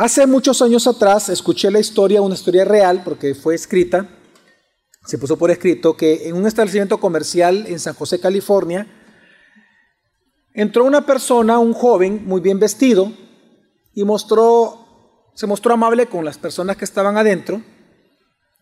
[0.00, 4.08] Hace muchos años atrás escuché la historia, una historia real, porque fue escrita,
[5.04, 8.86] se puso por escrito, que en un establecimiento comercial en San José, California,
[10.54, 13.12] entró una persona, un joven muy bien vestido,
[13.92, 17.60] y mostró, se mostró amable con las personas que estaban adentro,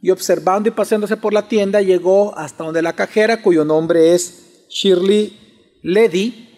[0.03, 4.67] y observando y paseándose por la tienda, llegó hasta donde la cajera, cuyo nombre es
[4.71, 6.49] Shirley Ledy,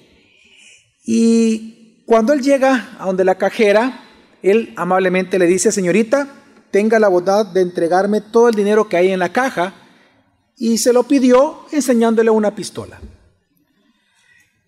[1.04, 4.06] y cuando él llega a donde la cajera,
[4.42, 6.28] él amablemente le dice, señorita,
[6.70, 9.74] tenga la bondad de entregarme todo el dinero que hay en la caja,
[10.56, 13.00] y se lo pidió enseñándole una pistola.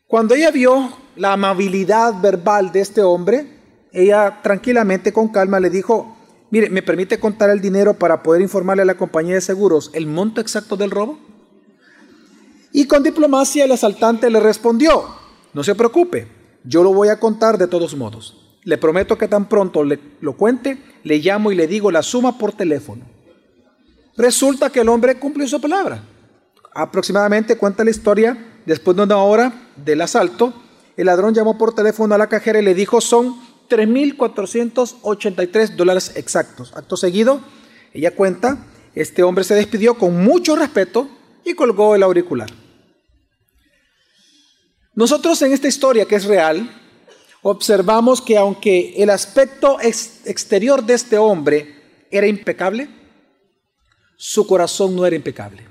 [0.07, 3.47] Cuando ella vio la amabilidad verbal de este hombre,
[3.93, 6.17] ella tranquilamente, con calma, le dijo,
[6.51, 10.07] mire, ¿me permite contar el dinero para poder informarle a la compañía de seguros el
[10.07, 11.19] monto exacto del robo?
[12.73, 15.05] Y con diplomacia el asaltante le respondió,
[15.53, 16.27] no se preocupe,
[16.65, 18.42] yo lo voy a contar de todos modos.
[18.65, 22.39] Le prometo que tan pronto le, lo cuente, le llamo y le digo la suma
[22.39, 23.05] por teléfono.
[24.17, 26.05] Resulta que el hombre cumplió su palabra.
[26.75, 30.55] Aproximadamente cuenta la historia, después de una hora del asalto,
[30.97, 33.37] el ladrón llamó por teléfono a la cajera y le dijo son
[33.69, 36.73] 3.483 dólares exactos.
[36.77, 37.41] Acto seguido,
[37.93, 41.09] ella cuenta, este hombre se despidió con mucho respeto
[41.45, 42.51] y colgó el auricular.
[44.95, 46.82] Nosotros en esta historia que es real,
[47.43, 52.89] observamos que aunque el aspecto exterior de este hombre era impecable,
[54.17, 55.67] su corazón no era impecable.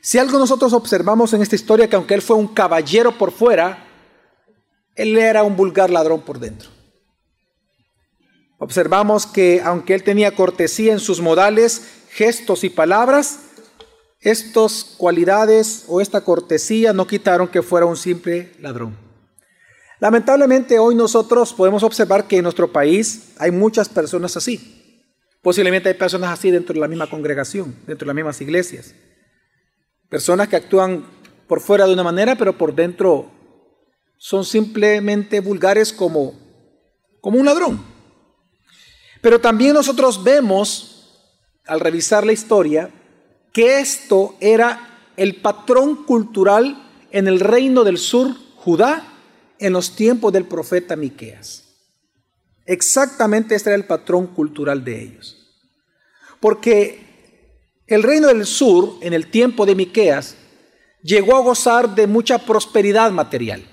[0.00, 3.86] Si algo nosotros observamos en esta historia, que aunque él fue un caballero por fuera,
[4.94, 6.70] él era un vulgar ladrón por dentro.
[8.58, 13.40] Observamos que aunque él tenía cortesía en sus modales, gestos y palabras,
[14.20, 19.07] estas cualidades o esta cortesía no quitaron que fuera un simple ladrón.
[20.00, 25.04] Lamentablemente hoy nosotros podemos observar que en nuestro país hay muchas personas así.
[25.42, 28.94] Posiblemente hay personas así dentro de la misma congregación, dentro de las mismas iglesias.
[30.08, 31.04] Personas que actúan
[31.48, 33.30] por fuera de una manera, pero por dentro
[34.16, 36.34] son simplemente vulgares como,
[37.20, 37.84] como un ladrón.
[39.20, 41.24] Pero también nosotros vemos,
[41.66, 42.90] al revisar la historia,
[43.52, 49.17] que esto era el patrón cultural en el reino del sur, Judá,
[49.58, 51.64] en los tiempos del profeta Miqueas.
[52.66, 55.36] Exactamente este era el patrón cultural de ellos.
[56.40, 60.36] Porque el reino del sur, en el tiempo de Miqueas,
[61.02, 63.66] llegó a gozar de mucha prosperidad material.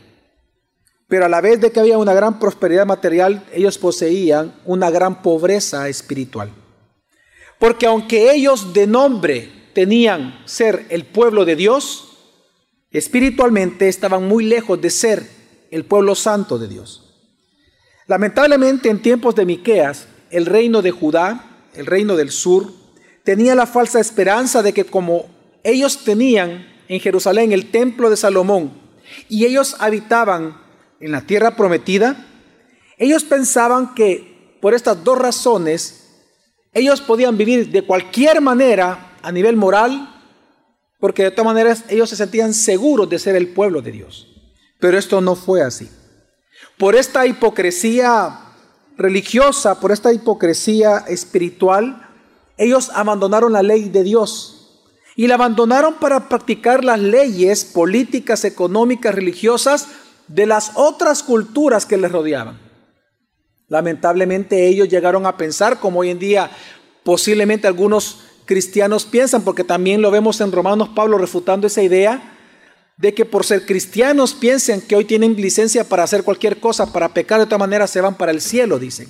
[1.07, 5.21] Pero a la vez de que había una gran prosperidad material, ellos poseían una gran
[5.21, 6.51] pobreza espiritual.
[7.59, 12.17] Porque aunque ellos de nombre tenían ser el pueblo de Dios,
[12.91, 15.27] espiritualmente estaban muy lejos de ser
[15.71, 17.01] el pueblo santo de Dios.
[18.07, 22.71] Lamentablemente en tiempos de Miqueas, el reino de Judá, el reino del sur,
[23.23, 25.25] tenía la falsa esperanza de que como
[25.63, 28.71] ellos tenían en Jerusalén el templo de Salomón
[29.27, 30.61] y ellos habitaban
[30.99, 32.27] en la tierra prometida,
[32.97, 36.05] ellos pensaban que por estas dos razones
[36.73, 40.11] ellos podían vivir de cualquier manera a nivel moral,
[40.99, 44.34] porque de todas maneras ellos se sentían seguros de ser el pueblo de Dios.
[44.79, 45.89] Pero esto no fue así.
[46.77, 48.39] Por esta hipocresía
[48.97, 52.09] religiosa, por esta hipocresía espiritual,
[52.57, 54.55] ellos abandonaron la ley de Dios
[55.15, 59.87] y la abandonaron para practicar las leyes políticas, económicas, religiosas
[60.27, 62.59] de las otras culturas que les rodeaban.
[63.67, 66.51] Lamentablemente ellos llegaron a pensar, como hoy en día
[67.03, 72.34] posiblemente algunos cristianos piensan, porque también lo vemos en Romanos Pablo refutando esa idea,
[72.97, 77.13] de que por ser cristianos piensen que hoy tienen licencia para hacer cualquier cosa, para
[77.13, 79.09] pecar de otra manera se van para el cielo, dicen.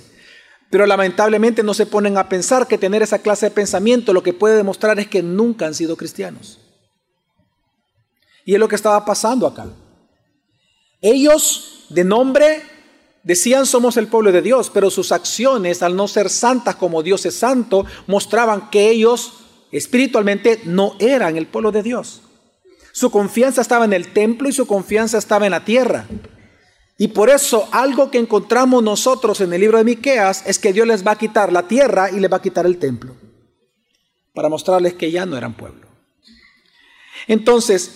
[0.70, 4.32] Pero lamentablemente no se ponen a pensar que tener esa clase de pensamiento lo que
[4.32, 6.58] puede demostrar es que nunca han sido cristianos.
[8.44, 9.66] Y es lo que estaba pasando acá.
[11.00, 12.62] Ellos de nombre
[13.22, 17.24] decían somos el pueblo de Dios, pero sus acciones, al no ser santas como Dios
[17.26, 22.22] es santo, mostraban que ellos espiritualmente no eran el pueblo de Dios.
[22.96, 26.06] Su confianza estaba en el templo y su confianza estaba en la tierra.
[26.96, 30.86] Y por eso algo que encontramos nosotros en el libro de Miqueas es que Dios
[30.86, 33.14] les va a quitar la tierra y les va a quitar el templo
[34.32, 35.86] para mostrarles que ya no eran pueblo.
[37.28, 37.90] Entonces,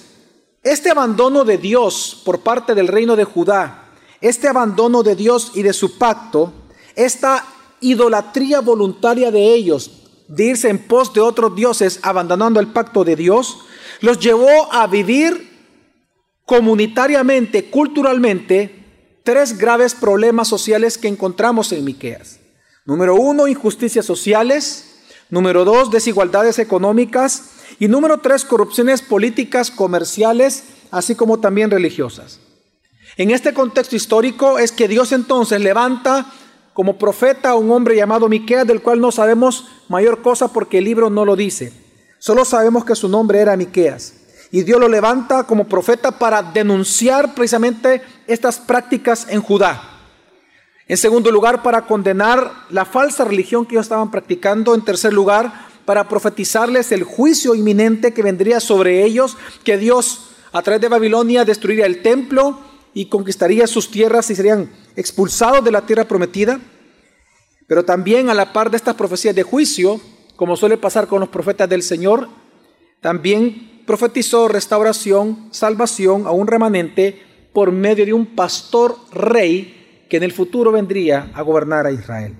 [0.62, 3.88] este abandono de Dios por parte del reino de Judá,
[4.20, 6.52] este abandono de Dios y de su pacto,
[6.94, 7.46] esta
[7.80, 9.92] idolatría voluntaria de ellos
[10.28, 13.60] de irse en pos de otros dioses, abandonando el pacto de Dios,
[14.00, 15.48] los llevó a vivir
[16.44, 18.80] comunitariamente, culturalmente,
[19.22, 22.40] tres graves problemas sociales que encontramos en Miqueas.
[22.84, 24.86] Número uno, injusticias sociales.
[25.30, 27.50] Número dos, desigualdades económicas.
[27.78, 32.40] Y número tres, corrupciones políticas, comerciales, así como también religiosas.
[33.16, 36.32] En este contexto histórico es que Dios entonces levanta
[36.72, 40.84] como profeta a un hombre llamado Miqueas, del cual no sabemos mayor cosa porque el
[40.84, 41.72] libro no lo dice.
[42.20, 44.12] Solo sabemos que su nombre era Miqueas.
[44.52, 49.82] Y Dios lo levanta como profeta para denunciar precisamente estas prácticas en Judá.
[50.86, 54.74] En segundo lugar, para condenar la falsa religión que ellos estaban practicando.
[54.74, 60.60] En tercer lugar, para profetizarles el juicio inminente que vendría sobre ellos, que Dios a
[60.60, 62.60] través de Babilonia destruiría el templo
[62.92, 66.60] y conquistaría sus tierras y serían expulsados de la tierra prometida.
[67.66, 70.00] Pero también a la par de estas profecías de juicio,
[70.40, 72.26] como suele pasar con los profetas del Señor,
[73.02, 77.22] también profetizó restauración, salvación a un remanente
[77.52, 82.38] por medio de un pastor rey que en el futuro vendría a gobernar a Israel.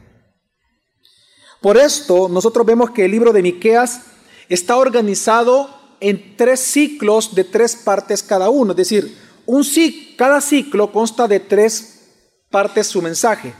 [1.61, 4.07] Por esto, nosotros vemos que el libro de Miqueas
[4.49, 5.69] está organizado
[6.01, 9.15] en tres ciclos de tres partes cada uno, es decir,
[9.45, 9.63] un,
[10.17, 12.01] cada ciclo consta de tres
[12.49, 13.53] partes su mensaje.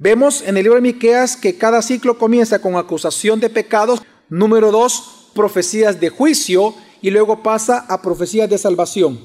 [0.00, 4.70] Vemos en el libro de Miqueas que cada ciclo comienza con acusación de pecados, número
[4.70, 6.72] dos, profecías de juicio
[7.02, 9.18] y luego pasa a profecías de salvación.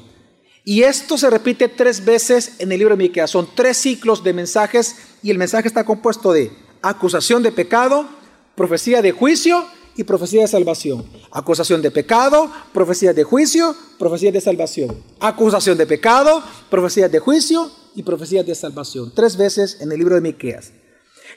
[0.66, 3.30] Y esto se repite tres veces en el libro de Miqueas.
[3.30, 8.10] Son tres ciclos de mensajes y el mensaje está compuesto de acusación de pecado,
[8.56, 9.64] profecía de juicio
[9.96, 11.06] y profecía de salvación.
[11.30, 15.04] Acusación de pecado, profecía de juicio, profecía de salvación.
[15.20, 16.42] Acusación de pecado,
[16.72, 19.12] profecía de juicio y profecías de salvación.
[19.16, 20.72] Tres veces en el libro de Miqueas.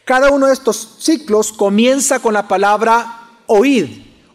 [0.05, 3.87] Cada uno de estos ciclos comienza con la palabra oíd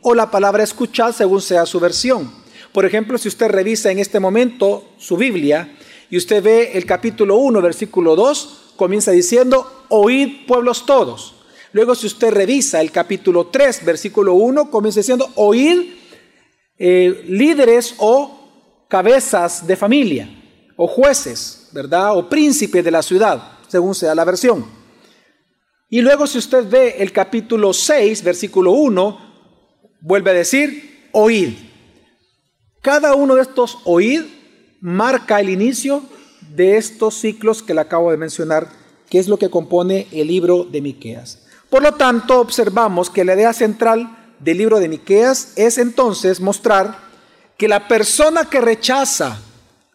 [0.02, 2.32] o la palabra escuchar según sea su versión.
[2.74, 5.78] Por ejemplo, si usted revisa en este momento su Biblia
[6.10, 11.36] y usted ve el capítulo 1, versículo 2, comienza diciendo, oíd pueblos todos.
[11.74, 15.94] Luego, si usted revisa el capítulo 3, versículo 1, comienza diciendo, oíd
[16.78, 20.30] eh, líderes o cabezas de familia
[20.76, 21.61] o jueces.
[21.74, 22.18] ¿Verdad?
[22.18, 24.66] O príncipe de la ciudad, según sea la versión.
[25.90, 29.20] Y luego si usted ve el capítulo 6, versículo 1,
[30.02, 31.54] vuelve a decir, oíd.
[32.82, 34.24] Cada uno de estos oíd
[34.80, 36.02] marca el inicio
[36.56, 38.70] de estos ciclos que le acabo de mencionar,
[39.10, 41.46] que es lo que compone el libro de Miqueas.
[41.70, 46.98] Por lo tanto, observamos que la idea central del libro de Miqueas es entonces mostrar
[47.58, 49.40] que la persona que rechaza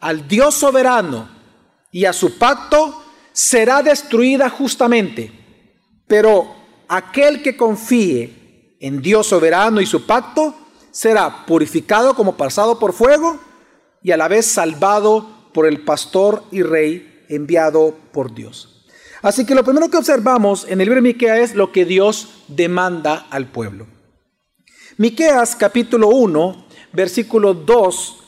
[0.00, 1.35] al Dios soberano
[1.96, 3.02] y a su pacto
[3.32, 5.32] será destruida justamente.
[6.06, 6.54] Pero
[6.88, 10.54] aquel que confíe en Dios soberano y su pacto
[10.90, 13.38] será purificado como pasado por fuego
[14.02, 18.84] y a la vez salvado por el pastor y rey enviado por Dios.
[19.22, 22.28] Así que lo primero que observamos en el libro de Miqueas es lo que Dios
[22.48, 23.86] demanda al pueblo.
[24.98, 28.25] Miqueas capítulo 1, versículo 2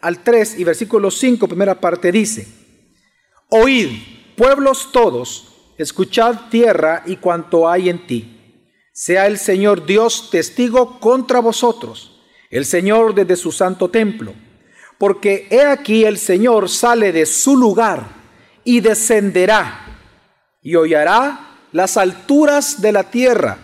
[0.00, 2.46] al 3 y versículo 5, primera parte dice,
[3.48, 3.90] Oíd,
[4.36, 8.36] pueblos todos, escuchad tierra y cuanto hay en ti.
[8.92, 12.20] Sea el Señor Dios testigo contra vosotros,
[12.50, 14.34] el Señor desde su santo templo.
[14.98, 18.06] Porque he aquí el Señor sale de su lugar
[18.64, 19.86] y descenderá
[20.62, 23.58] y hollará las alturas de la tierra.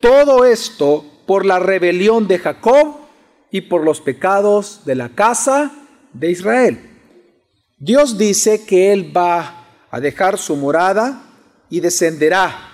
[0.00, 3.07] Todo esto por la rebelión de Jacob
[3.50, 5.72] y por los pecados de la casa
[6.12, 6.90] de Israel.
[7.78, 11.22] Dios dice que Él va a dejar su morada
[11.70, 12.72] y descenderá,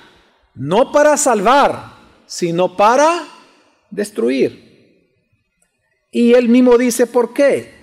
[0.55, 1.95] no para salvar,
[2.27, 3.27] sino para
[3.91, 4.65] destruir.
[6.11, 7.75] Y Él mismo dice por qué.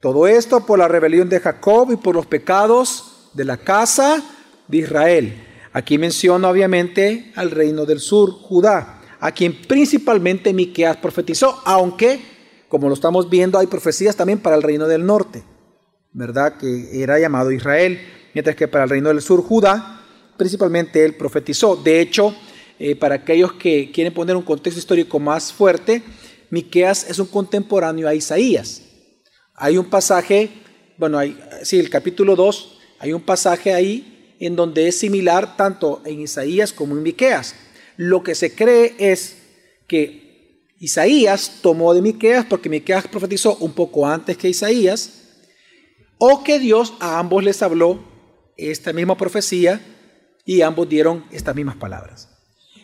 [0.00, 4.22] Todo esto por la rebelión de Jacob y por los pecados de la casa
[4.68, 5.44] de Israel.
[5.72, 12.20] Aquí menciona obviamente al reino del sur, Judá a quien principalmente Miqueas profetizó, aunque,
[12.68, 15.42] como lo estamos viendo, hay profecías también para el reino del norte,
[16.12, 16.56] ¿verdad?
[16.58, 18.00] Que era llamado Israel,
[18.34, 20.02] mientras que para el reino del sur, Judá,
[20.36, 21.76] principalmente él profetizó.
[21.76, 22.34] De hecho,
[22.78, 26.02] eh, para aquellos que quieren poner un contexto histórico más fuerte,
[26.50, 28.82] Miqueas es un contemporáneo a Isaías.
[29.54, 30.50] Hay un pasaje,
[30.96, 36.00] bueno, hay, sí, el capítulo 2, hay un pasaje ahí en donde es similar tanto
[36.04, 37.56] en Isaías como en Miqueas.
[37.98, 39.38] Lo que se cree es
[39.88, 45.14] que Isaías tomó de Miqueas porque Miqueas profetizó un poco antes que Isaías,
[46.16, 47.98] o que Dios a ambos les habló
[48.56, 49.80] esta misma profecía
[50.44, 52.28] y ambos dieron estas mismas palabras.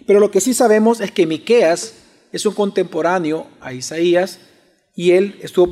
[0.04, 1.94] Pero lo que sí sabemos es que Miqueas
[2.32, 4.40] es un contemporáneo a Isaías
[4.96, 5.70] y él estuvo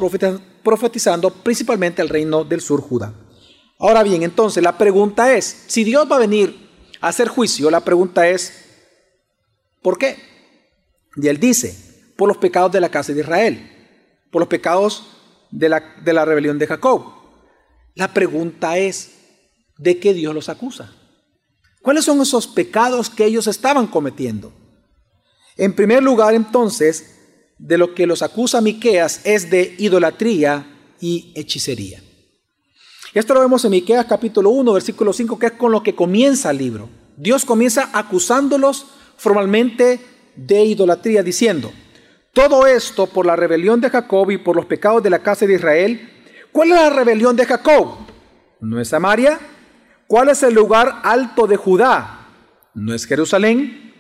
[0.63, 3.13] profetizando principalmente al reino del sur Judá.
[3.81, 6.55] Ahora bien, entonces la pregunta es, si Dios va a venir
[7.01, 8.63] a hacer juicio, la pregunta es,
[9.83, 10.17] ¿por qué?
[11.17, 11.77] Y él dice,
[12.17, 13.69] por los pecados de la casa de Israel,
[14.31, 15.05] por los pecados
[15.51, 17.05] de la, de la rebelión de Jacob.
[17.95, 19.13] La pregunta es,
[19.77, 20.95] ¿de qué Dios los acusa?
[21.83, 24.53] ¿Cuáles son esos pecados que ellos estaban cometiendo?
[25.57, 27.19] En primer lugar, entonces,
[27.59, 32.03] de lo que los acusa Miqueas es de idolatría y hechicería.
[33.13, 36.51] Esto lo vemos en Miqueas capítulo 1, versículo 5, que es con lo que comienza
[36.51, 36.89] el libro.
[37.17, 38.87] Dios comienza acusándolos
[39.23, 40.01] formalmente
[40.35, 41.73] de idolatría, diciendo,
[42.33, 45.55] todo esto por la rebelión de Jacob y por los pecados de la casa de
[45.55, 46.11] Israel.
[46.51, 47.99] ¿Cuál es la rebelión de Jacob?
[48.61, 49.39] ¿No es Samaria?
[50.09, 52.27] ¿Cuál es el lugar alto de Judá?
[52.75, 53.95] ¿No es Jerusalén?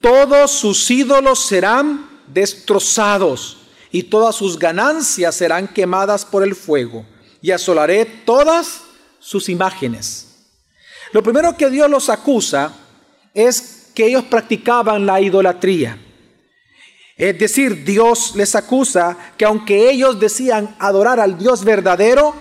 [0.00, 7.06] Todos sus ídolos serán destrozados y todas sus ganancias serán quemadas por el fuego
[7.40, 8.82] y asolaré todas
[9.18, 10.46] sus imágenes.
[11.12, 12.72] Lo primero que Dios los acusa
[13.32, 15.98] es que ellos practicaban la idolatría.
[17.16, 22.32] Es decir, Dios les acusa que aunque ellos decían adorar al Dios verdadero,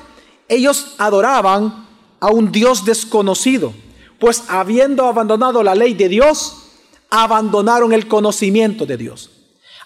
[0.48, 1.88] ellos adoraban
[2.20, 3.74] a un Dios desconocido,
[4.20, 6.70] pues habiendo abandonado la ley de Dios,
[7.10, 9.32] abandonaron el conocimiento de Dios.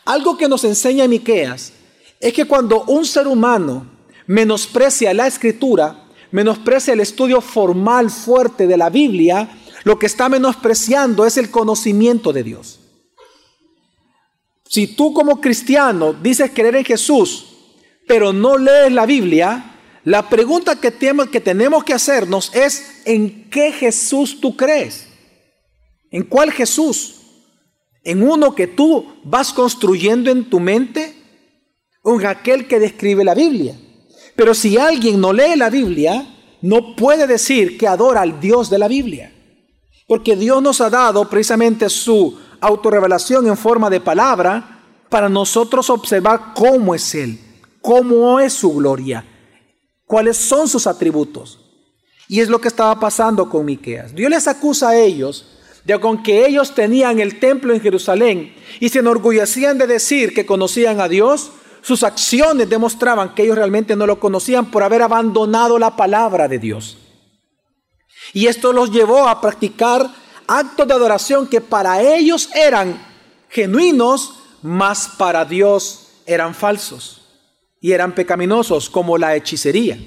[0.03, 1.71] Algo que nos enseña Miqueas
[2.19, 3.85] es que cuando un ser humano
[4.27, 9.47] menosprecia la escritura, menosprecia el estudio formal fuerte de la Biblia,
[9.83, 12.79] lo que está menospreciando es el conocimiento de Dios.
[14.67, 17.47] Si tú como cristiano dices creer en Jesús,
[18.07, 19.71] pero no lees la Biblia,
[20.03, 20.91] la pregunta que
[21.31, 25.07] que tenemos que hacernos es, ¿en qué Jesús tú crees?
[26.09, 27.15] ¿En cuál Jesús?
[28.03, 31.15] ¿En uno que tú vas construyendo en tu mente?
[32.01, 33.75] ¿O en aquel que describe la Biblia?
[34.35, 36.27] Pero si alguien no lee la Biblia,
[36.61, 39.31] no puede decir que adora al Dios de la Biblia.
[40.11, 46.51] Porque Dios nos ha dado precisamente su autorrevelación en forma de palabra para nosotros observar
[46.53, 47.39] cómo es Él,
[47.81, 49.23] cómo es su gloria,
[50.05, 51.61] cuáles son sus atributos.
[52.27, 54.13] Y es lo que estaba pasando con Miqueas.
[54.13, 55.47] Dios les acusa a ellos
[55.85, 60.45] de con que ellos tenían el templo en Jerusalén y se enorgullecían de decir que
[60.45, 65.79] conocían a Dios, sus acciones demostraban que ellos realmente no lo conocían por haber abandonado
[65.79, 66.97] la palabra de Dios.
[68.33, 70.09] Y esto los llevó a practicar
[70.47, 73.01] actos de adoración que para ellos eran
[73.49, 77.21] genuinos, mas para Dios eran falsos
[77.81, 79.97] y eran pecaminosos, como la hechicería.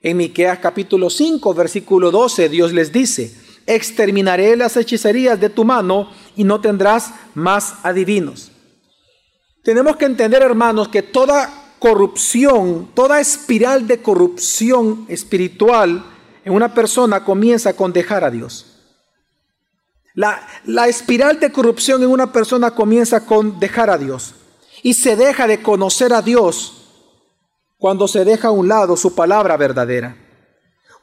[0.00, 3.34] En Miqueas capítulo 5, versículo 12, Dios les dice:
[3.66, 8.50] Exterminaré las hechicerías de tu mano y no tendrás más adivinos.
[9.62, 16.04] Tenemos que entender, hermanos, que toda corrupción, toda espiral de corrupción espiritual
[16.46, 18.66] en una persona comienza con dejar a Dios.
[20.14, 24.32] La, espiral de corrupción en una persona comienza con dejar a Dios.
[24.84, 26.84] Y se deja de conocer a Dios
[27.78, 30.16] cuando se deja a un lado su palabra verdadera.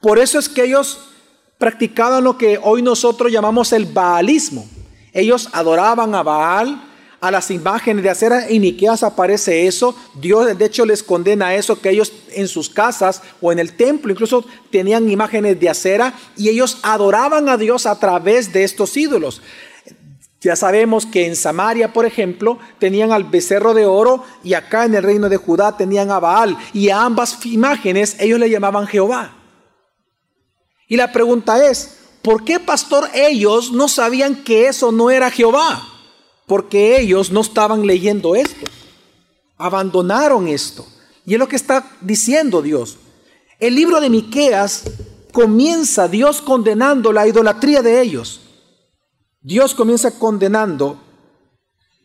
[0.01, 1.09] Por eso es que ellos
[1.57, 4.65] practicaban lo que hoy nosotros llamamos el baalismo.
[5.11, 6.81] Ellos adoraban a Baal,
[7.23, 9.95] a las imágenes de acera y ni aparece eso.
[10.13, 14.11] Dios de hecho les condena eso, que ellos en sus casas o en el templo
[14.11, 19.41] incluso tenían imágenes de acera y ellos adoraban a Dios a través de estos ídolos.
[20.41, 24.95] Ya sabemos que en Samaria, por ejemplo, tenían al becerro de oro y acá en
[24.95, 29.33] el reino de Judá tenían a Baal y a ambas imágenes ellos le llamaban Jehová.
[30.89, 35.92] Y la pregunta es, ¿por qué pastor ellos no sabían que eso no era Jehová?
[36.53, 38.67] Porque ellos no estaban leyendo esto.
[39.57, 40.85] Abandonaron esto.
[41.25, 42.99] Y es lo que está diciendo Dios.
[43.59, 44.83] El libro de Miqueas
[45.31, 48.41] comienza Dios condenando la idolatría de ellos.
[49.41, 51.01] Dios comienza condenando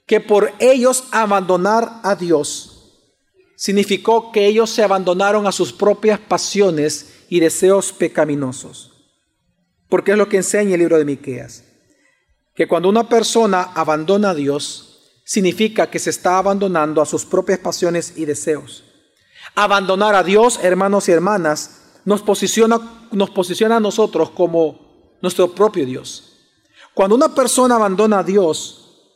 [0.06, 2.94] que por ellos abandonar a Dios
[3.54, 8.92] significó que ellos se abandonaron a sus propias pasiones y deseos pecaminosos.
[9.90, 11.67] Porque es lo que enseña el libro de Miqueas
[12.58, 17.60] que cuando una persona abandona a Dios, significa que se está abandonando a sus propias
[17.60, 18.82] pasiones y deseos.
[19.54, 25.86] Abandonar a Dios, hermanos y hermanas, nos posiciona, nos posiciona a nosotros como nuestro propio
[25.86, 26.32] Dios.
[26.94, 29.06] Cuando una persona abandona a Dios,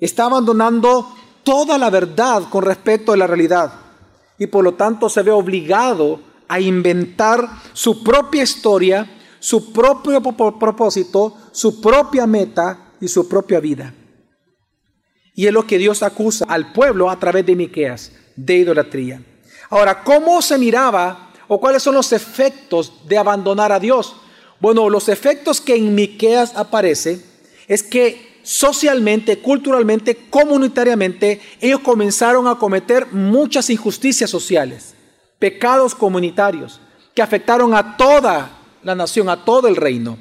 [0.00, 1.08] está abandonando
[1.44, 3.74] toda la verdad con respecto a la realidad
[4.40, 11.36] y por lo tanto se ve obligado a inventar su propia historia, su propio propósito,
[11.52, 13.94] su propia meta y su propia vida.
[15.34, 19.22] Y es lo que Dios acusa al pueblo a través de Miqueas, de idolatría.
[19.70, 24.14] Ahora, ¿cómo se miraba ¿O cuáles son los efectos de abandonar a Dios?
[24.60, 27.24] Bueno, los efectos que en Miqueas aparece
[27.66, 34.94] es que socialmente, culturalmente, comunitariamente, ellos comenzaron a cometer muchas injusticias sociales,
[35.38, 36.80] pecados comunitarios
[37.14, 38.50] que afectaron a toda
[38.82, 40.18] la nación, a todo el reino.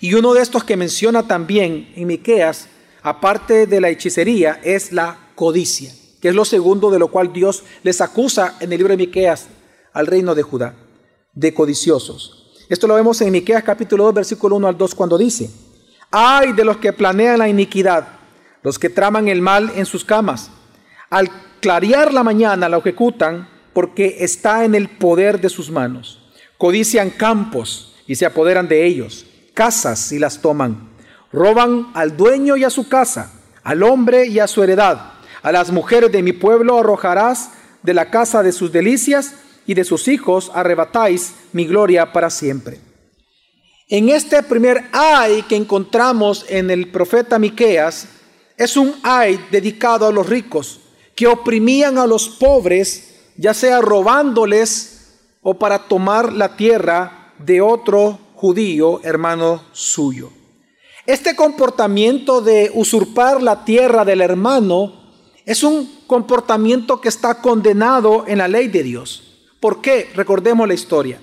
[0.00, 2.68] Y uno de estos que menciona también en Miqueas,
[3.02, 5.92] aparte de la hechicería, es la codicia,
[6.22, 9.48] que es lo segundo de lo cual Dios les acusa en el libro de Miqueas
[9.92, 10.74] al reino de Judá,
[11.34, 12.50] de codiciosos.
[12.70, 15.50] Esto lo vemos en Miqueas capítulo 2, versículo 1 al 2, cuando dice,
[16.10, 18.08] ay de los que planean la iniquidad,
[18.62, 20.50] los que traman el mal en sus camas.
[21.10, 21.28] Al
[21.60, 26.20] clarear la mañana la ejecutan porque está en el poder de sus manos.
[26.56, 29.26] Codician campos y se apoderan de ellos,
[29.60, 30.88] casas y las toman.
[31.30, 33.30] Roban al dueño y a su casa,
[33.62, 35.12] al hombre y a su heredad.
[35.42, 37.50] A las mujeres de mi pueblo arrojarás
[37.82, 39.34] de la casa de sus delicias
[39.66, 42.80] y de sus hijos arrebatáis mi gloria para siempre.
[43.86, 48.08] En este primer ay que encontramos en el profeta Miqueas
[48.56, 50.80] es un ay dedicado a los ricos
[51.14, 58.29] que oprimían a los pobres, ya sea robándoles o para tomar la tierra de otro
[58.40, 60.30] judío hermano suyo.
[61.04, 64.94] Este comportamiento de usurpar la tierra del hermano
[65.44, 69.50] es un comportamiento que está condenado en la ley de Dios.
[69.60, 70.08] ¿Por qué?
[70.14, 71.20] Recordemos la historia.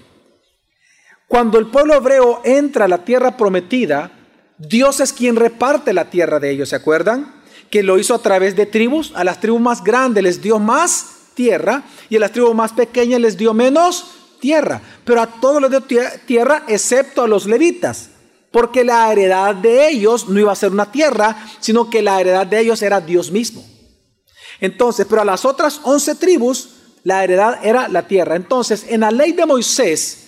[1.28, 4.12] Cuando el pueblo hebreo entra a la tierra prometida,
[4.60, 7.34] Dios es quien reparte la tierra de ellos, ¿se acuerdan?
[7.72, 9.12] Que lo hizo a través de tribus.
[9.16, 13.20] A las tribus más grandes les dio más tierra y a las tribus más pequeñas
[13.22, 14.06] les dio menos
[14.40, 14.82] tierra.
[15.04, 15.84] Pero a todos les dio
[16.26, 18.10] tierra excepto a los levitas.
[18.52, 22.48] Porque la heredad de ellos no iba a ser una tierra, sino que la heredad
[22.48, 23.64] de ellos era Dios mismo.
[24.60, 26.70] Entonces, pero a las otras once tribus
[27.04, 28.36] la heredad era la tierra.
[28.36, 30.28] Entonces, en la ley de Moisés,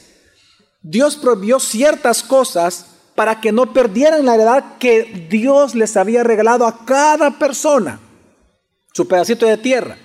[0.82, 2.86] Dios prohibió ciertas cosas
[3.16, 8.00] para que no perdieran la heredad que Dios les había regalado a cada persona,
[8.93, 9.98] su pedacito de tierra.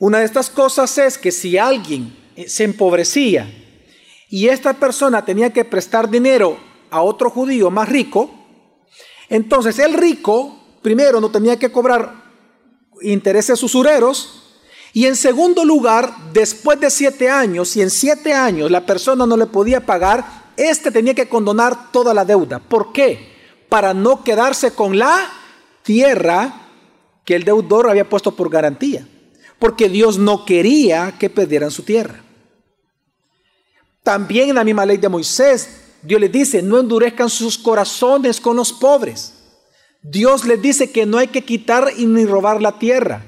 [0.00, 2.16] Una de estas cosas es que si alguien
[2.46, 3.50] se empobrecía
[4.28, 6.56] y esta persona tenía que prestar dinero
[6.90, 8.30] a otro judío más rico,
[9.28, 12.24] entonces el rico primero no tenía que cobrar
[13.00, 14.44] intereses usureros,
[14.92, 19.36] y en segundo lugar, después de siete años, si en siete años la persona no
[19.36, 22.60] le podía pagar, éste tenía que condonar toda la deuda.
[22.60, 23.34] ¿Por qué?
[23.68, 25.32] Para no quedarse con la
[25.82, 26.68] tierra
[27.24, 29.04] que el deudor había puesto por garantía.
[29.58, 32.23] Porque Dios no quería que perdieran su tierra.
[34.04, 35.68] También en la misma ley de Moisés,
[36.02, 39.32] Dios les dice, no endurezcan sus corazones con los pobres.
[40.02, 43.24] Dios les dice que no hay que quitar ni robar la tierra.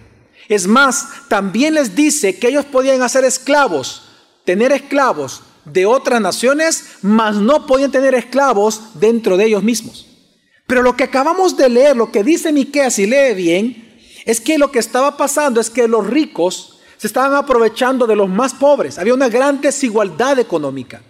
[0.48, 4.02] Es más, también les dice que ellos podían hacer esclavos,
[4.44, 10.06] tener esclavos de otras naciones, mas no podían tener esclavos dentro de ellos mismos.
[10.66, 14.58] Pero lo que acabamos de leer, lo que dice Miqueas, si lee bien, es que
[14.58, 18.98] lo que estaba pasando es que los ricos se estaban aprovechando de los más pobres.
[18.98, 21.02] Había una gran desigualdad económica.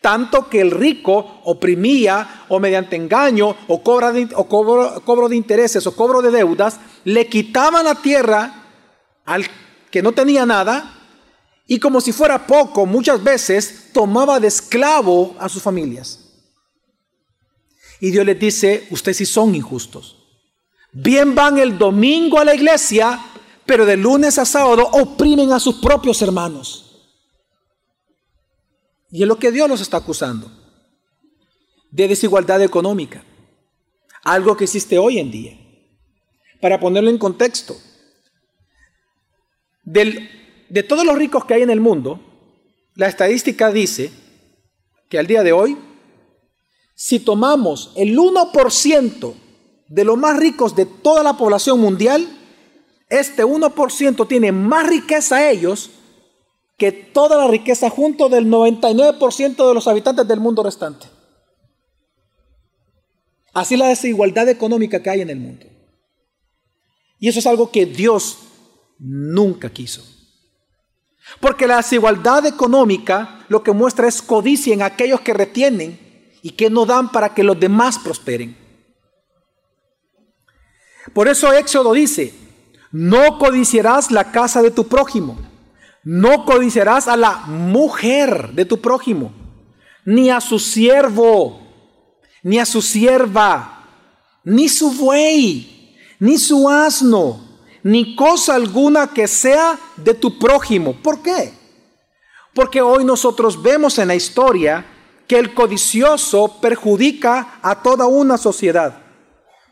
[0.00, 4.12] Tanto que el rico oprimía o mediante engaño o, cobra
[4.48, 8.64] cobro, cobro de intereses o cobro de deudas, le quitaban la tierra
[9.24, 9.46] al
[9.90, 10.98] que no tenía nada
[11.66, 16.18] y como si fuera poco, muchas veces tomaba de esclavo a sus familias.
[18.00, 20.18] Y Dios les dice, ustedes sí son injustos.
[20.92, 23.18] Bien van el domingo a la iglesia,
[23.66, 26.92] pero de lunes a sábado oprimen a sus propios hermanos.
[29.10, 30.50] Y es lo que Dios los está acusando.
[31.90, 33.24] De desigualdad económica.
[34.24, 35.58] Algo que existe hoy en día.
[36.60, 37.76] Para ponerlo en contexto,
[39.84, 42.20] de todos los ricos que hay en el mundo,
[42.94, 44.12] la estadística dice
[45.08, 45.76] que al día de hoy,
[46.94, 49.34] si tomamos el 1%
[49.88, 52.26] de los más ricos de toda la población mundial,
[53.12, 55.90] este 1% tiene más riqueza ellos
[56.78, 61.06] que toda la riqueza junto del 99% de los habitantes del mundo restante.
[63.52, 65.66] Así la desigualdad económica que hay en el mundo.
[67.18, 68.38] Y eso es algo que Dios
[68.98, 70.02] nunca quiso.
[71.38, 76.00] Porque la desigualdad económica lo que muestra es codicia en aquellos que retienen
[76.42, 78.56] y que no dan para que los demás prosperen.
[81.12, 82.41] Por eso Éxodo dice,
[82.92, 85.38] no codiciarás la casa de tu prójimo,
[86.04, 89.32] no codiciarás a la mujer de tu prójimo,
[90.04, 91.60] ni a su siervo,
[92.42, 93.86] ni a su sierva,
[94.44, 97.40] ni su buey, ni su asno,
[97.82, 100.94] ni cosa alguna que sea de tu prójimo.
[101.02, 101.52] ¿Por qué?
[102.54, 104.84] Porque hoy nosotros vemos en la historia
[105.26, 109.01] que el codicioso perjudica a toda una sociedad.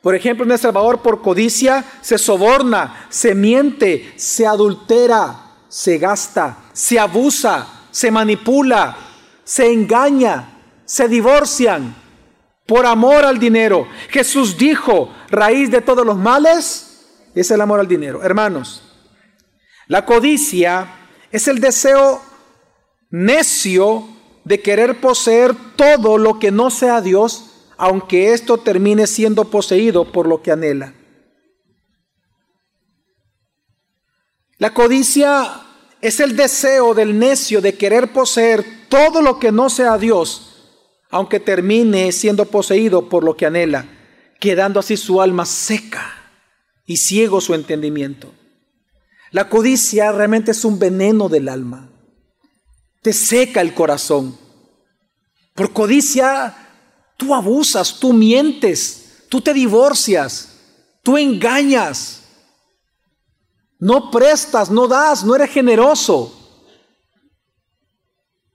[0.02, 6.56] Por ejemplo, en El Salvador por codicia se soborna, se miente, se adultera, se gasta,
[6.72, 8.96] se abusa, se manipula,
[9.44, 11.94] se engaña, se divorcian
[12.66, 13.88] por amor al dinero.
[14.08, 18.22] Jesús dijo, raíz de todos los males es el amor al dinero.
[18.22, 18.82] Hermanos,
[19.86, 20.88] la codicia
[21.30, 22.22] es el deseo
[23.10, 24.08] necio
[24.44, 27.49] de querer poseer todo lo que no sea Dios
[27.80, 30.92] aunque esto termine siendo poseído por lo que anhela.
[34.58, 35.62] La codicia
[36.02, 40.68] es el deseo del necio de querer poseer todo lo que no sea Dios,
[41.10, 43.86] aunque termine siendo poseído por lo que anhela,
[44.38, 46.34] quedando así su alma seca
[46.84, 48.30] y ciego su entendimiento.
[49.30, 51.88] La codicia realmente es un veneno del alma.
[53.00, 54.36] Te seca el corazón.
[55.54, 56.66] Por codicia
[57.20, 60.56] Tú abusas, tú mientes, tú te divorcias,
[61.02, 62.22] tú engañas,
[63.78, 66.34] no prestas, no das, no eres generoso.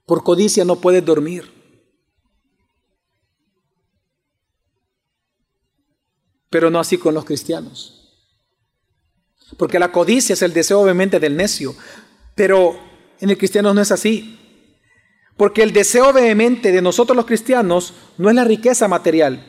[0.04, 1.52] Por codicia no puedes dormir.
[6.50, 7.96] Pero no así con los cristianos.
[9.56, 11.76] Porque la codicia es el deseo obviamente del necio.
[12.34, 12.76] Pero
[13.20, 14.45] en el cristiano no es así.
[15.36, 19.44] Porque el deseo vehemente de nosotros los cristianos no es la riqueza material,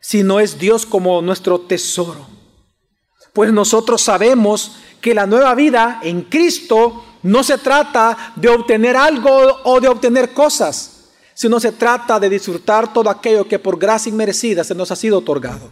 [0.00, 2.26] sino es Dios como nuestro tesoro.
[3.32, 9.30] Pues nosotros sabemos que la nueva vida en Cristo no se trata de obtener algo
[9.64, 14.64] o de obtener cosas, sino se trata de disfrutar todo aquello que por gracia inmerecida
[14.64, 15.70] se nos ha sido otorgado.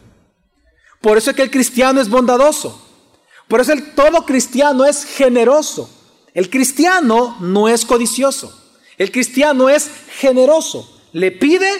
[1.01, 2.81] Por eso es que el cristiano es bondadoso.
[3.49, 5.90] Por eso el todo cristiano es generoso.
[6.35, 8.67] El cristiano no es codicioso.
[8.98, 11.70] El cristiano es generoso, le pide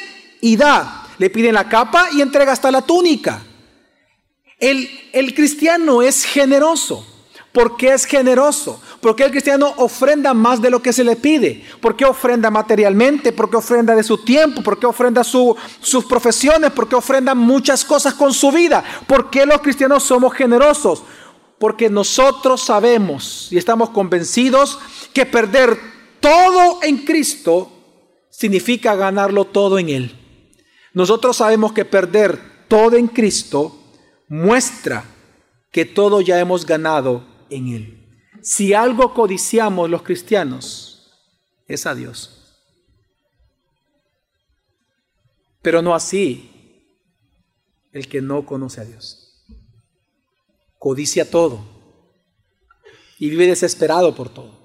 [0.41, 1.05] y da.
[1.19, 3.43] Le pide la capa y entrega hasta la túnica.
[4.61, 7.05] El, el cristiano es generoso.
[7.53, 8.81] ¿Por qué es generoso?
[9.01, 11.65] Porque el cristiano ofrenda más de lo que se le pide.
[11.81, 13.33] ¿Por qué ofrenda materialmente?
[13.33, 14.63] ¿Por qué ofrenda de su tiempo?
[14.63, 16.71] ¿Por qué ofrenda sus profesiones?
[16.71, 18.85] ¿Por qué ofrenda muchas cosas con su vida?
[19.09, 21.03] ¿Por qué los cristianos somos generosos?
[21.59, 24.79] Porque nosotros sabemos y estamos convencidos
[25.13, 25.98] que perder
[26.29, 27.73] todo en Cristo
[28.29, 30.15] significa ganarlo todo en Él.
[30.93, 33.75] Nosotros sabemos que perder todo en Cristo
[34.29, 35.05] muestra
[35.73, 38.23] que todo ya hemos ganado en Él.
[38.43, 41.11] Si algo codiciamos los cristianos,
[41.67, 42.61] es a Dios.
[45.63, 46.51] Pero no así
[47.91, 49.47] el que no conoce a Dios.
[50.79, 51.65] Codicia todo
[53.19, 54.58] y vive desesperado por todo.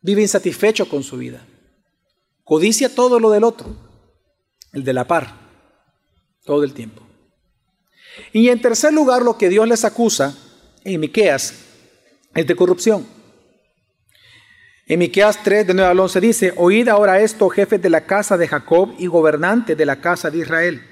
[0.00, 1.44] Vive insatisfecho con su vida.
[2.44, 3.76] Codicia todo lo del otro,
[4.72, 5.34] el de la par,
[6.44, 7.02] todo el tiempo.
[8.32, 10.36] Y en tercer lugar, lo que Dios les acusa
[10.84, 11.54] en Miqueas
[12.34, 13.06] es de corrupción.
[14.86, 18.38] En Miqueas 3, de 9 al 11 dice, Oíd ahora esto, jefes de la casa
[18.38, 20.82] de Jacob y gobernantes de la casa de Israel.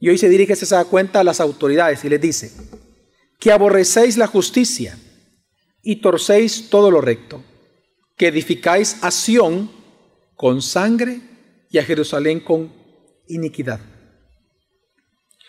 [0.00, 2.50] Y hoy se dirige, se da cuenta a las autoridades y les dice,
[3.38, 4.98] que aborrecéis la justicia
[5.82, 7.42] y torcéis todo lo recto
[8.16, 9.70] que edificáis a Sión
[10.34, 11.20] con sangre
[11.70, 12.72] y a Jerusalén con
[13.28, 13.80] iniquidad.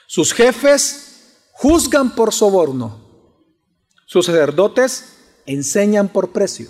[0.08, 3.06] Sus jefes juzgan por soborno,
[4.06, 6.70] sus sacerdotes enseñan por precio